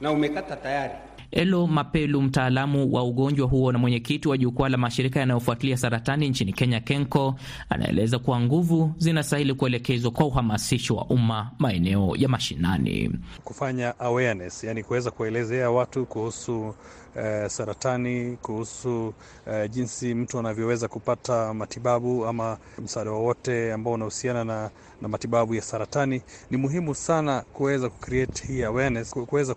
na 0.00 0.10
umekata 0.12 0.56
tayari. 0.56 0.94
Elo 1.30 1.66
Mapelu, 1.66 2.22
mtaalamu 2.22 2.92
wa 2.94 3.04
ugonjwa 3.04 3.46
huo 3.48 3.72
na 3.72 3.78
mwenyekiti 3.78 4.28
wa 4.28 4.38
jukwaa 4.38 4.68
la 4.68 4.76
mashirika 4.76 5.20
yanayofuatilia 5.20 5.76
saratani 5.76 6.28
nchini 6.28 6.52
Kenya, 6.52 6.80
KENCO, 6.80 7.34
anaeleza 7.68 8.18
kuwa 8.18 8.40
nguvu 8.40 8.94
zinastahili 8.98 9.54
kuelekezwa 9.54 10.10
kwa 10.10 10.26
uhamasisho 10.26 10.96
wa 10.96 11.04
umma 11.04 11.50
maeneo 11.58 12.12
ya 12.16 12.28
mashinani, 12.28 13.10
kufanya 13.44 13.98
awareness, 14.00 14.64
yani 14.64 14.82
kuweza 14.82 15.10
kuelezea 15.10 15.70
watu 15.70 16.06
kuhusu 16.06 16.74
Uh, 17.16 17.46
saratani 17.46 18.36
kuhusu 18.42 19.14
eh, 19.46 19.70
jinsi 19.70 20.14
mtu 20.14 20.38
anavyoweza 20.38 20.88
kupata 20.88 21.54
matibabu 21.54 22.26
ama 22.26 22.58
msaada 22.78 23.10
wowote 23.10 23.72
ambao 23.72 23.92
unahusiana 23.92 24.44
na, 24.44 24.70
na 25.02 25.08
matibabu 25.08 25.54
ya 25.54 25.62
saratani. 25.62 26.22
Ni 26.50 26.56
muhimu 26.56 26.94
sana 26.94 27.40
kuweza 27.40 27.88
kucreate 27.88 28.46
hii 28.46 28.62
awareness, 28.62 29.10
kuweza 29.14 29.54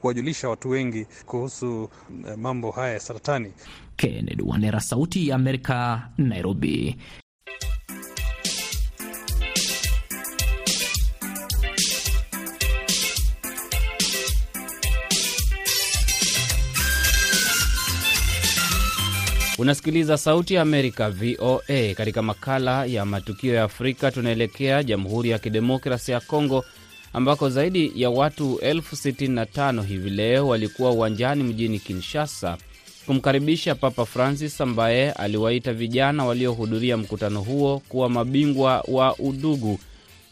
kuwajulisha 0.00 0.48
watu 0.48 0.70
wengi 0.70 1.06
kuhusu 1.26 1.84
uh, 1.84 1.90
mambo 2.36 2.70
haya 2.70 2.92
ya 2.92 3.00
saratani. 3.00 3.52
Kennedy 3.96 4.42
Wandera, 4.46 4.80
Sauti 4.80 5.28
ya 5.28 5.36
Amerika, 5.36 6.08
Nairobi. 6.18 6.96
Unasikiliza 19.58 20.18
Sauti 20.18 20.54
ya 20.54 20.62
Amerika, 20.62 21.10
VOA. 21.10 21.94
Katika 21.96 22.22
makala 22.22 22.84
ya 22.84 23.04
matukio 23.04 23.54
ya 23.54 23.62
Afrika, 23.64 24.10
tunaelekea 24.10 24.82
Jamhuri 24.82 25.30
ya 25.30 25.38
Kidemokrasi 25.38 26.10
ya 26.12 26.20
Kongo 26.20 26.64
ambako 27.12 27.50
zaidi 27.50 27.92
ya 27.94 28.10
watu 28.10 28.58
elfu 28.58 28.96
sitini 28.96 29.34
na 29.34 29.46
tano 29.46 29.82
hivi 29.82 30.10
leo 30.10 30.48
walikuwa 30.48 30.90
uwanjani 30.90 31.42
mjini 31.42 31.78
Kinshasa 31.78 32.56
kumkaribisha 33.06 33.74
Papa 33.74 34.06
Francis 34.06 34.60
ambaye 34.60 35.12
aliwaita 35.12 35.72
vijana 35.72 36.24
waliohudhuria 36.24 36.96
mkutano 36.96 37.40
huo 37.40 37.82
kuwa 37.88 38.08
mabingwa 38.08 38.84
wa 38.88 39.16
udugu 39.18 39.78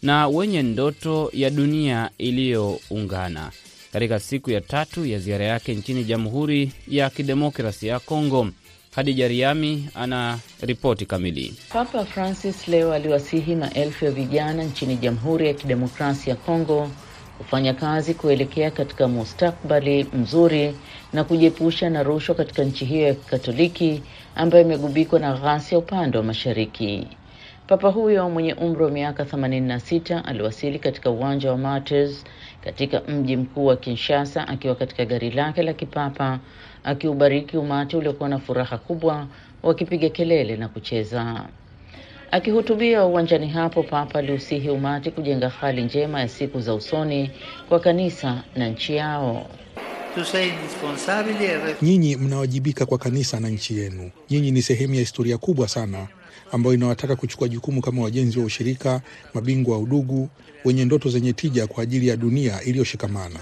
na 0.02 0.28
wenye 0.28 0.62
ndoto 0.62 1.30
ya 1.32 1.50
dunia 1.50 2.10
iliyoungana. 2.18 3.50
Katika 3.92 4.20
siku 4.20 4.50
ya 4.50 4.60
tatu 4.60 5.06
ya 5.06 5.18
ziara 5.18 5.44
yake 5.44 5.74
nchini 5.74 6.04
Jamhuri 6.04 6.72
ya 6.88 7.10
Kidemokrasi 7.10 7.86
ya 7.86 7.98
Kongo, 8.00 8.48
Hadija 8.96 9.28
Riami 9.28 9.88
ana 9.94 10.38
ripoti 10.62 11.06
kamili. 11.06 11.54
Papa 11.72 12.04
Francis 12.04 12.68
leo 12.68 12.92
aliwasihi 12.92 13.54
maelfu 13.54 14.04
ya 14.04 14.10
vijana 14.10 14.62
nchini 14.64 14.96
Jamhuri 14.96 15.46
ya 15.46 15.54
Kidemokrasia 15.54 16.30
ya 16.30 16.36
Kongo 16.36 16.88
kufanya 17.38 17.74
kazi 17.74 18.14
kuelekea 18.14 18.70
katika 18.70 19.08
mustakbali 19.08 20.04
mzuri 20.04 20.74
na 21.12 21.24
kujiepusha 21.24 21.90
na 21.90 22.02
rushwa 22.02 22.34
katika 22.34 22.64
nchi 22.64 22.84
hiyo 22.84 23.06
ya 23.06 23.14
Kikatoliki 23.14 24.02
ambayo 24.36 24.64
imegubikwa 24.64 25.18
na 25.20 25.32
ghasia 25.36 25.78
upande 25.78 26.18
wa 26.18 26.24
mashariki. 26.24 27.06
Papa 27.66 27.88
huyo 27.88 28.30
mwenye 28.30 28.54
umri 28.54 28.84
wa 28.84 28.90
miaka 28.90 29.24
86 29.24 30.22
aliwasili 30.24 30.78
katika 30.78 31.10
uwanja 31.10 31.50
wa 31.50 31.58
Martyrs 31.58 32.24
katika 32.64 33.00
mji 33.00 33.36
mkuu 33.36 33.66
wa 33.66 33.76
Kinshasa 33.76 34.48
akiwa 34.48 34.74
katika 34.74 35.04
gari 35.04 35.30
lake 35.30 35.62
la 35.62 35.72
kipapa 35.72 36.38
akiubariki 36.84 37.56
umati 37.56 37.96
uliokuwa 37.96 38.28
na 38.28 38.38
furaha 38.38 38.78
kubwa 38.78 39.26
wakipiga 39.62 40.08
kelele 40.08 40.56
na 40.56 40.68
kucheza. 40.68 41.44
Akihutubia 42.30 43.04
uwanjani 43.04 43.48
hapo, 43.48 43.82
Papa 43.82 44.18
aliusihi 44.18 44.70
umati 44.70 45.10
kujenga 45.10 45.48
hali 45.48 45.82
njema 45.82 46.20
ya 46.20 46.28
siku 46.28 46.60
za 46.60 46.74
usoni 46.74 47.30
kwa 47.68 47.80
kanisa 47.80 48.42
na 48.56 48.68
nchi 48.68 48.96
yao. 48.96 49.46
Nyinyi 51.82 52.16
mnawajibika 52.16 52.86
kwa 52.86 52.98
kanisa 52.98 53.40
na 53.40 53.48
nchi 53.48 53.78
yenu. 53.78 54.10
Nyinyi 54.30 54.50
ni 54.50 54.62
sehemu 54.62 54.94
ya 54.94 55.00
historia 55.00 55.38
kubwa 55.38 55.68
sana 55.68 56.08
ambayo 56.52 56.74
inawataka 56.74 57.16
kuchukua 57.16 57.48
jukumu 57.48 57.80
kama 57.82 58.02
wajenzi 58.02 58.38
wa 58.38 58.44
ushirika, 58.44 59.00
mabingwa 59.34 59.74
wa 59.76 59.82
udugu, 59.82 60.28
wenye 60.64 60.84
ndoto 60.84 61.08
zenye 61.08 61.32
tija 61.32 61.66
kwa 61.66 61.82
ajili 61.82 62.08
ya 62.08 62.16
dunia 62.16 62.62
iliyoshikamana. 62.62 63.40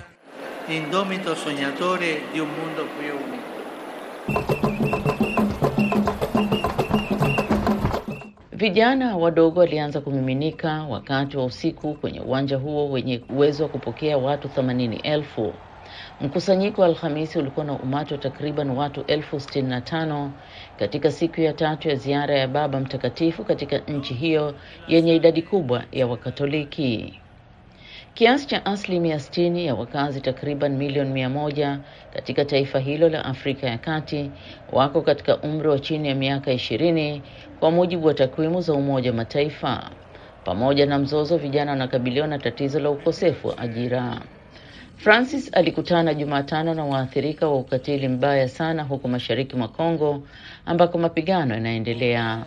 Indomito 0.69 1.37
sognatore 1.37 2.21
di 2.35 2.41
un 2.41 2.49
mondo 2.49 2.83
più 2.85 3.43
Vijana 8.63 9.17
wadogo 9.17 9.61
walianza 9.61 10.01
kumiminika 10.01 10.83
wakati 10.83 11.37
wa 11.37 11.45
usiku 11.45 11.95
kwenye 11.95 12.21
uwanja 12.21 12.57
huo 12.57 12.91
wenye 12.91 13.21
uwezo 13.31 13.63
wa 13.63 13.69
kupokea 13.69 14.19
watu 14.19 14.49
themanini 14.49 14.97
elfu. 14.97 15.53
Mkusanyiko 16.23 16.81
wa 16.83 16.87
Alhamisi 16.87 17.39
ulikuwa 17.39 17.67
na 17.67 17.73
umati 17.73 18.15
wa 18.15 18.19
takriban 18.19 18.71
watu 18.71 19.05
elfu 19.07 19.41
sitini 19.41 19.69
na 19.69 19.81
tano 19.81 20.33
katika 20.79 21.11
siku 21.13 21.41
ya 21.41 21.53
tatu 21.53 21.89
ya 21.89 21.95
ziara 21.95 22.35
ya 22.39 22.49
Baba 22.49 22.81
Mtakatifu 22.81 23.45
katika 23.45 23.79
nchi 23.79 24.15
hiyo 24.15 24.55
yenye 24.89 25.17
idadi 25.17 25.43
kubwa 25.43 25.85
ya 25.93 26.07
Wakatoliki. 26.07 27.21
Kiasi 28.15 28.47
cha 28.47 28.67
asilimia 28.67 29.21
sitini 29.21 29.67
ya 29.67 29.75
wakazi 29.75 30.21
takriban 30.21 30.77
milioni 30.77 31.11
mia 31.11 31.29
moja 31.29 31.81
katika 32.15 32.45
taifa 32.45 32.79
hilo 32.79 33.09
la 33.09 33.25
Afrika 33.25 33.67
ya 33.67 33.79
Kati 33.79 34.31
wako 34.73 35.03
katika 35.03 35.37
umri 35.41 35.69
wa 35.69 35.79
chini 35.79 36.09
ya 36.09 36.15
miaka 36.15 36.53
ishirini 36.53 37.23
kwa 37.61 37.71
mujibu 37.71 38.07
wa 38.07 38.15
takwimu 38.15 38.61
za 38.61 38.73
Umoja 38.75 39.11
wa 39.11 39.17
Mataifa. 39.17 39.91
Pamoja 40.45 40.87
na 40.87 40.99
mzozo, 40.99 41.37
vijana 41.39 41.71
wanakabiliwa 41.71 42.27
na 42.27 42.39
tatizo 42.39 42.81
la 42.81 42.91
ukosefu 42.91 43.49
wa 43.49 43.59
ajira. 43.59 44.21
Francis 45.03 45.51
alikutana 45.53 46.15
Jumatano 46.15 46.75
na 46.75 46.85
waathirika 46.85 47.49
wa 47.49 47.57
ukatili 47.57 48.09
mbaya 48.09 48.49
sana 48.49 48.83
huko 48.83 49.09
mashariki 49.09 49.57
mwa 49.57 49.69
Kongo 49.69 50.23
ambako 50.67 50.99
mapigano 50.99 51.55
yanaendelea. 51.55 52.47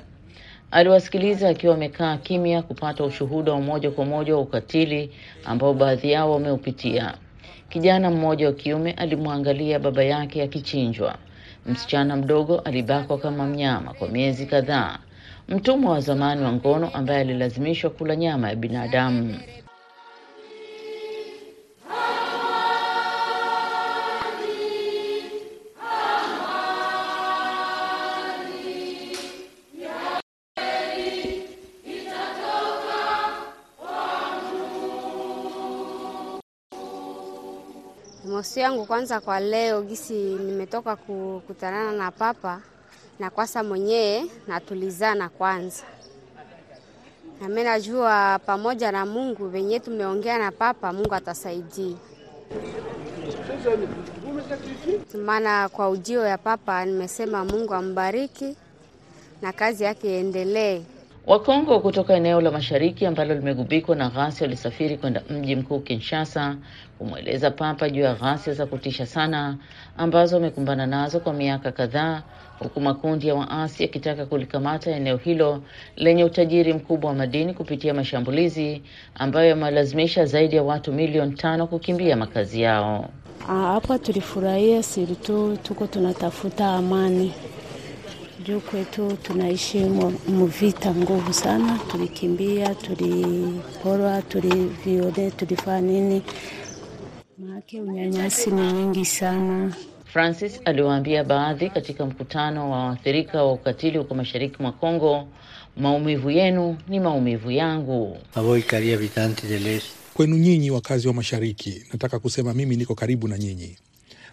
Aliwasikiliza 0.72 1.50
akiwa 1.50 1.76
amekaa 1.76 2.18
kimya 2.18 2.62
kupata 2.62 3.04
ushuhuda 3.04 3.52
wa 3.54 3.62
moja 3.62 3.92
kwa 3.92 4.06
moja 4.06 4.36
wa 4.36 4.42
ukatili 4.42 5.12
ambao 5.46 5.74
baadhi 5.74 6.12
yao 6.12 6.32
wameupitia. 6.32 7.14
Kijana 7.70 8.12
mmoja 8.12 8.48
wa 8.48 8.54
kiume 8.54 8.92
alimwangalia 8.92 9.80
baba 9.80 10.04
yake 10.04 10.44
akichinjwa. 10.44 11.16
Msichana 11.66 12.16
mdogo 12.16 12.60
alibakwa 12.60 13.18
kama 13.18 13.46
mnyama 13.48 13.94
kwa 13.94 14.08
miezi 14.08 14.46
kadhaa, 14.46 14.98
mtumwa 15.50 15.92
wa 15.92 16.00
zamani 16.02 16.44
wa 16.44 16.52
ngono 16.54 16.90
ambaye 16.94 17.20
alilazimishwa 17.20 17.90
kula 17.90 18.16
nyama 18.16 18.50
ya 18.50 18.56
binadamu. 18.56 19.36
Mosi 38.36 38.60
yangu 38.60 38.86
kwanza 38.86 39.20
kwa 39.20 39.40
leo 39.40 39.82
gisi 39.82 40.14
nimetoka 40.14 40.96
kukutanana 40.96 41.92
na 41.92 42.12
papa 42.12 42.62
na 43.20 43.30
kwasa 43.30 43.64
mwenyewe 43.64 44.26
natulizana 44.48 45.30
kwanza, 45.30 45.84
na 47.42 47.48
mimi 47.50 47.64
najua 47.64 48.40
pamoja 48.46 48.92
na 48.92 49.06
Mungu 49.06 49.48
venye 49.48 49.80
tumeongea 49.80 50.38
na 50.38 50.52
papa, 50.52 50.94
Mungu 50.94 51.14
atasaidia. 51.16 51.96
Maana 55.26 55.70
kwa 55.70 55.90
ujio 55.90 56.26
ya 56.26 56.38
papa 56.38 56.86
nimesema 56.86 57.46
Mungu 57.46 57.74
ambariki 57.74 58.56
na 59.42 59.54
kazi 59.54 59.84
yake 59.84 60.08
iendelee. 60.10 60.82
Wakongo 61.28 61.80
kutoka 61.80 62.14
eneo 62.14 62.42
la 62.42 62.52
mashariki 62.52 63.06
ambalo 63.06 63.34
limegubikwa 63.36 63.96
na 63.96 64.10
ghasia 64.10 64.46
walisafiri 64.46 64.98
kwenda 64.98 65.22
mji 65.30 65.56
mkuu 65.56 65.80
Kinshasa 65.80 66.56
kumweleza 66.98 67.52
papa 67.52 67.90
juu 67.90 68.02
ya 68.02 68.14
ghasia 68.14 68.54
za 68.54 68.66
kutisha 68.66 69.06
sana 69.06 69.58
ambazo 69.98 70.36
wamekumbana 70.36 70.88
nazo 70.88 71.20
kwa 71.20 71.34
miaka 71.34 71.72
kadhaa, 71.72 72.24
huku 72.60 72.82
makundi 72.82 73.28
ya 73.28 73.36
waasi 73.36 73.84
yakitaka 73.84 74.26
kulikamata 74.26 74.92
eneo 74.92 75.18
hilo 75.18 75.64
lenye 75.96 76.24
utajiri 76.24 76.74
mkubwa 76.74 77.10
wa 77.10 77.16
madini 77.16 77.54
kupitia 77.54 77.94
mashambulizi 77.94 78.82
ambayo 79.16 79.50
yamelazimisha 79.50 80.26
zaidi 80.26 80.56
ya 80.56 80.64
watu 80.64 80.94
milioni 80.94 81.32
tano 81.34 81.68
kukimbia 81.68 82.16
makazi 82.16 82.62
yao. 82.62 83.10
Hapa 83.48 84.00
tulifurahia 84.00 84.84
siritu, 84.84 85.58
tuko 85.64 85.88
tunatafuta 85.88 86.68
amani 86.74 87.32
juu 88.48 88.60
kwetu 88.60 89.18
tunaishi 89.24 89.80
muvita 90.28 90.96
nguvu 90.96 91.34
sana, 91.34 91.80
tulikimbia, 91.92 92.76
tuliporwa, 92.76 94.22
tulivione, 94.22 95.32
tulifaa 95.32 95.82
nini, 95.82 96.22
maake 97.38 97.82
unyanyasi 97.82 98.52
ni 98.52 98.62
mwingi 98.62 99.06
sana. 99.06 99.76
Francis 100.06 100.60
aliwaambia 100.66 101.24
baadhi 101.24 101.70
katika 101.70 102.06
mkutano 102.06 102.72
wa 102.72 102.86
waathirika 102.86 103.44
wa 103.44 103.54
ukatili 103.54 103.98
huko 103.98 104.16
mashariki 104.16 104.56
mwa 104.64 104.72
Kongo, 104.72 105.28
maumivu 105.78 106.32
yenu 106.32 106.78
ni 106.88 107.00
maumivu 107.00 107.52
yangu. 107.52 108.18
Kwenu 110.14 110.38
nyinyi 110.38 110.72
wakazi 110.72 111.08
wa 111.08 111.14
mashariki, 111.14 111.84
nataka 111.94 112.20
kusema 112.20 112.54
mimi 112.54 112.76
niko 112.76 112.96
karibu 112.96 113.28
na 113.28 113.38
nyinyi. 113.38 113.78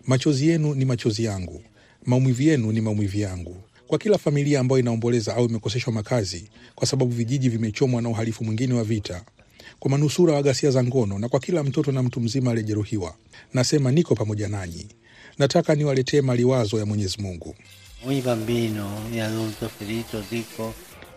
Machozi 0.07 0.49
yenu 0.49 0.75
ni 0.75 0.85
machozi 0.85 1.25
yangu, 1.25 1.63
maumivu 2.07 2.43
yenu 2.43 2.73
ni 2.73 2.81
maumivu 2.81 3.19
yangu 3.19 3.57
kwa 3.93 3.99
kila 3.99 4.19
familia 4.19 4.61
ambayo 4.61 4.79
inaomboleza 4.81 5.37
au 5.37 5.45
imekoseshwa 5.47 5.93
makazi 5.93 6.49
kwa 6.75 6.87
sababu 6.87 7.11
vijiji 7.13 7.49
vimechomwa 7.49 8.03
na 8.03 8.09
uhalifu 8.09 8.45
mwingine 8.45 8.75
wa 8.75 8.85
vita, 8.85 9.23
kwa 9.79 9.91
manusura 9.91 10.35
wa 10.35 10.43
ghasia 10.43 10.71
za 10.71 10.85
ngono 10.85 11.19
na 11.19 11.29
kwa 11.29 11.41
kila 11.41 11.63
mtoto 11.63 11.93
na 11.93 12.03
mtu 12.03 12.21
mzima 12.21 12.51
aliyejeruhiwa, 12.51 13.15
nasema 13.55 13.91
niko 13.93 14.15
pamoja 14.15 14.49
nanyi. 14.49 14.87
Nataka 15.39 15.75
niwaletee 15.75 16.21
maliwazo 16.21 16.79
ya 16.79 16.87
Mwenyezi 16.87 17.23
Mungu. 17.23 17.55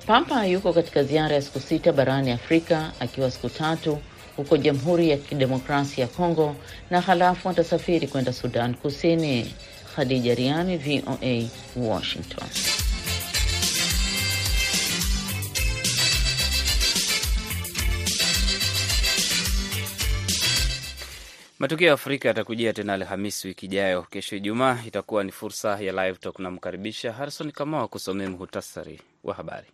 Papa 0.06 0.46
yuko 0.46 0.74
katika 0.74 1.04
ziara 1.04 1.36
ya 1.36 1.42
siku 1.42 1.60
sita 1.60 1.94
barani 1.94 2.32
Afrika, 2.32 2.92
akiwa 3.00 3.32
siku 3.32 3.50
tatu 3.50 3.98
huko 4.38 4.58
Jamhuri 4.58 5.10
ya 5.10 5.18
Kidemokrasia 5.18 6.02
ya 6.04 6.08
Kongo 6.08 6.56
na 6.90 7.02
halafu 7.02 7.50
atasafiri 7.50 8.08
kwenda 8.08 8.34
Sudan 8.34 8.76
Kusini. 8.76 9.54
Khadija 9.96 10.36
Riami, 10.36 10.78
VOA, 10.78 11.48
Washington. 11.76 12.48
Matukio 21.60 21.88
ya 21.88 21.94
Afrika 21.94 22.28
yatakujia 22.28 22.74
tena 22.74 22.94
Alhamisi 22.94 23.48
wiki 23.48 23.66
ijayo. 23.66 24.04
Kesho 24.04 24.36
Ijumaa 24.36 24.80
itakuwa 24.88 25.24
ni 25.24 25.32
fursa 25.32 25.80
ya 25.82 25.92
Live 26.06 26.18
Talk. 26.20 26.40
Namkaribisha 26.40 27.14
Harrison 27.14 27.52
Kamau 27.52 27.84
akusomee 27.84 28.28
muhutasari 28.28 29.02
wa 29.24 29.34
habari. 29.34 29.68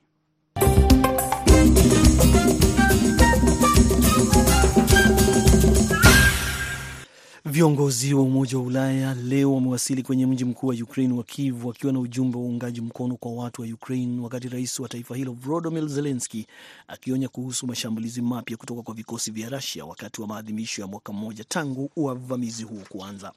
Viongozi 7.52 8.14
wa 8.14 8.22
Umoja 8.22 8.58
wa 8.58 8.64
Ulaya 8.64 9.14
leo 9.14 9.54
wamewasili 9.54 10.04
kwenye 10.04 10.26
mji 10.26 10.46
mkuu 10.46 10.68
wa 10.68 10.76
Ukraine 10.76 11.14
wa 11.14 11.24
Kiev 11.24 11.66
wakiwa 11.66 11.94
na 11.94 12.00
ujumbe 12.00 12.38
wa 12.38 12.44
uungaji 12.44 12.82
mkono 12.82 13.16
kwa 13.16 13.32
watu 13.32 13.62
wa 13.62 13.68
Ukraine, 13.68 14.22
wakati 14.22 14.50
rais 14.50 14.80
wa 14.80 14.90
taifa 14.90 15.16
hilo 15.16 15.32
Volodymyr 15.32 15.88
Zelensky 15.88 16.48
akionya 16.88 17.30
kuhusu 17.30 17.68
mashambulizi 17.68 18.22
mapya 18.22 18.58
kutoka 18.58 18.82
kwa 18.82 18.94
vikosi 18.94 19.32
vya 19.32 19.50
Russia 19.50 19.86
wakati 19.86 20.22
wa 20.22 20.28
maadhimisho 20.28 20.82
ya 20.82 20.88
mwaka 20.88 21.14
mmoja 21.14 21.44
tangu 21.44 21.90
uvamizi 21.96 22.64
huo 22.64 22.82
kuanza. 22.90 23.32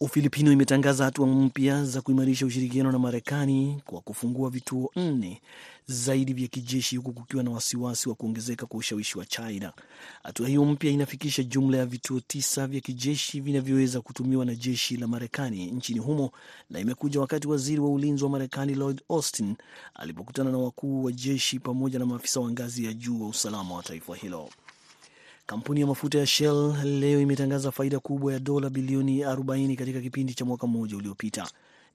Ufilipino 0.00 0.52
imetangaza 0.52 1.04
hatua 1.04 1.26
mpya 1.26 1.84
za 1.84 2.00
kuimarisha 2.02 2.46
ushirikiano 2.46 2.92
na 2.92 2.98
Marekani 2.98 3.82
kwa 3.86 4.00
kufungua 4.00 4.50
vituo 4.50 4.90
nne 4.96 5.40
zaidi 5.86 6.32
vya 6.32 6.48
kijeshi 6.48 6.96
huku 6.96 7.12
kukiwa 7.12 7.42
na 7.42 7.50
wasiwasi 7.50 8.08
wa 8.08 8.14
kuongezeka 8.14 8.66
kwa 8.66 8.78
ushawishi 8.78 9.18
wa 9.18 9.26
China. 9.26 9.72
Hatua 10.22 10.48
hiyo 10.48 10.64
mpya 10.64 10.90
inafikisha 10.90 11.42
jumla 11.42 11.78
ya 11.78 11.86
vituo 11.86 12.20
tisa 12.20 12.66
vya 12.66 12.80
kijeshi 12.80 13.40
vinavyoweza 13.40 14.00
kutumiwa 14.00 14.44
na 14.44 14.54
jeshi 14.54 14.96
la 14.96 15.06
Marekani 15.08 15.66
nchini 15.66 15.98
humo 16.00 16.30
na 16.70 16.80
imekuja 16.80 17.20
wakati 17.20 17.48
waziri 17.48 17.80
wa 17.80 17.90
ulinzi 17.90 18.24
wa 18.24 18.30
Marekani 18.30 18.74
Lloyd 18.74 19.02
Austin 19.08 19.56
alipokutana 19.94 20.50
na 20.50 20.58
wakuu 20.58 21.04
wa 21.04 21.12
jeshi 21.12 21.58
pamoja 21.58 21.98
na 21.98 22.06
maafisa 22.06 22.40
wa 22.40 22.50
ngazi 22.50 22.84
ya 22.84 22.92
juu 22.92 23.22
wa 23.22 23.28
usalama 23.28 23.74
wa 23.74 23.82
taifa 23.82 24.16
hilo. 24.16 24.50
Kampuni 25.46 25.80
ya 25.80 25.86
mafuta 25.86 26.18
ya 26.18 26.26
Shell 26.26 26.74
leo 26.84 27.20
imetangaza 27.20 27.70
faida 27.70 27.98
kubwa 28.00 28.32
ya 28.32 28.38
dola 28.38 28.70
bilioni 28.70 29.24
40 29.24 29.76
katika 29.76 30.00
kipindi 30.00 30.34
cha 30.34 30.44
mwaka 30.44 30.66
mmoja 30.66 30.96
uliopita. 30.96 31.48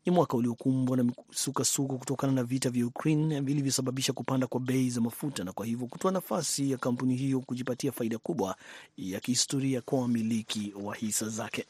Ni 0.06 0.12
mwaka 0.12 0.38
uliokumbwa 0.38 0.98
na 0.98 1.04
msukasuko 1.32 1.98
kutokana 1.98 2.34
na 2.34 2.44
vita 2.44 2.70
vya 2.70 2.86
Ukraine 2.86 3.42
vilivyosababisha 3.42 4.14
kupanda 4.14 4.48
kwa 4.48 4.60
bei 4.60 4.90
za 4.90 5.02
mafuta 5.02 5.44
na 5.44 5.52
kwa 5.54 5.66
hivyo 5.66 5.88
kutoa 5.88 6.12
nafasi 6.12 6.72
ya 6.72 6.78
kampuni 6.78 7.16
hiyo 7.16 7.40
kujipatia 7.40 7.92
faida 7.92 8.18
kubwa 8.18 8.56
ya 8.98 9.20
kihistoria 9.20 9.82
kwa 9.82 10.02
wamiliki 10.02 10.74
wa 10.84 10.96
hisa 10.96 11.30
zake. 11.30 11.66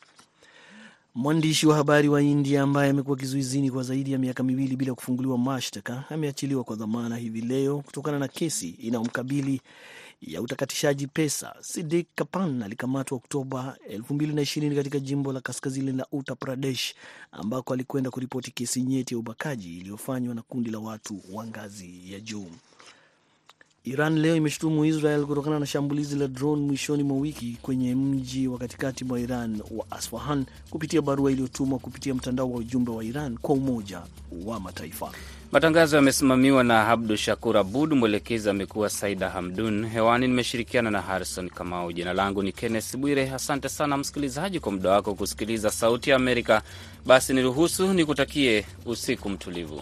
Mwandishi 1.16 1.68
wa 1.68 1.76
habari 1.76 2.10
wa 2.10 2.22
India 2.22 2.62
ambaye 2.62 2.90
amekuwa 2.90 3.18
kizuizini 3.18 3.72
kwa 3.72 3.84
zaidi 3.84 4.12
ya 4.12 4.18
miaka 4.20 4.44
miwili 4.44 4.76
bila 4.76 4.94
kufunguliwa 4.94 5.38
mashtaka 5.38 6.04
ameachiliwa 6.10 6.64
kwa 6.64 6.76
dhamana 6.76 7.18
hivi 7.18 7.42
leo 7.42 7.80
kutokana 7.82 8.20
na 8.20 8.28
kesi 8.28 8.70
inayomkabili 8.70 9.62
ya 10.22 10.42
utakatishaji 10.42 11.08
pesa. 11.08 11.56
Sidik 11.62 12.08
Kapan 12.16 12.64
alikamatwa 12.64 13.18
Oktoba 13.18 13.78
2020 13.98 14.76
katika 14.76 15.00
jimbo 15.00 15.34
la 15.34 15.42
kaskazini 15.42 15.92
la 15.92 16.06
Uttar 16.12 16.38
Pradesh 16.38 16.94
ambako 17.32 17.74
alikwenda 17.74 18.10
kuripoti 18.12 18.52
kesi 18.52 18.82
nyeti 18.82 19.14
ya 19.14 19.18
ubakaji 19.20 19.78
iliyofanywa 19.78 20.36
na 20.36 20.42
kundi 20.42 20.70
la 20.72 20.80
watu 20.80 21.22
wa 21.34 21.48
ngazi 21.48 22.14
ya 22.14 22.20
juu. 22.20 22.48
Iran 23.84 24.20
leo 24.20 24.36
imeshutumu 24.36 24.86
Israel 24.86 25.26
kutokana 25.26 25.60
na 25.60 25.66
shambulizi 25.66 26.16
la 26.16 26.28
drone 26.28 26.62
mwishoni 26.62 27.04
mwa 27.04 27.18
wiki 27.18 27.58
kwenye 27.62 27.96
mji 27.96 28.48
wa 28.48 28.58
katikati 28.58 29.06
mwa 29.06 29.20
Iran 29.20 29.62
wa 29.72 29.92
Asfahan 29.92 30.46
kupitia 30.70 31.02
barua 31.02 31.32
iliyotumwa 31.32 31.80
kupitia 31.80 32.14
mtandao 32.16 32.52
wa 32.52 32.58
ujumbe 32.60 32.92
wa 32.92 33.04
Iran 33.04 33.38
kwa 33.38 33.56
Umoja 33.56 34.02
wa 34.46 34.60
Mataifa. 34.60 35.12
Matangazo 35.52 35.96
yamesimamiwa 35.96 36.64
na 36.64 36.88
Abdu 36.88 37.18
Shakur 37.18 37.58
Abud, 37.58 37.94
mwelekezi 37.94 38.50
amekuwa 38.50 38.90
Saida 38.90 39.30
Hamdun. 39.30 39.86
Hewani 39.90 40.28
nimeshirikiana 40.28 40.92
na 40.92 41.02
Harrison 41.02 41.50
Kamau. 41.50 41.92
Jina 41.94 42.14
langu 42.14 42.44
ni 42.44 42.52
Kenneth 42.52 42.98
Bwire. 42.98 43.32
Asante 43.32 43.70
sana 43.70 43.98
msikilizaji 43.98 44.60
kwa 44.60 44.72
muda 44.72 44.90
wako 44.90 45.16
kusikiliza 45.16 45.70
Sauti 45.72 46.10
ya 46.10 46.16
Amerika. 46.16 46.62
Basi 47.06 47.34
niruhusu 47.34 47.94
nikutakie 47.94 48.66
usiku 48.86 49.30
mtulivu. 49.30 49.82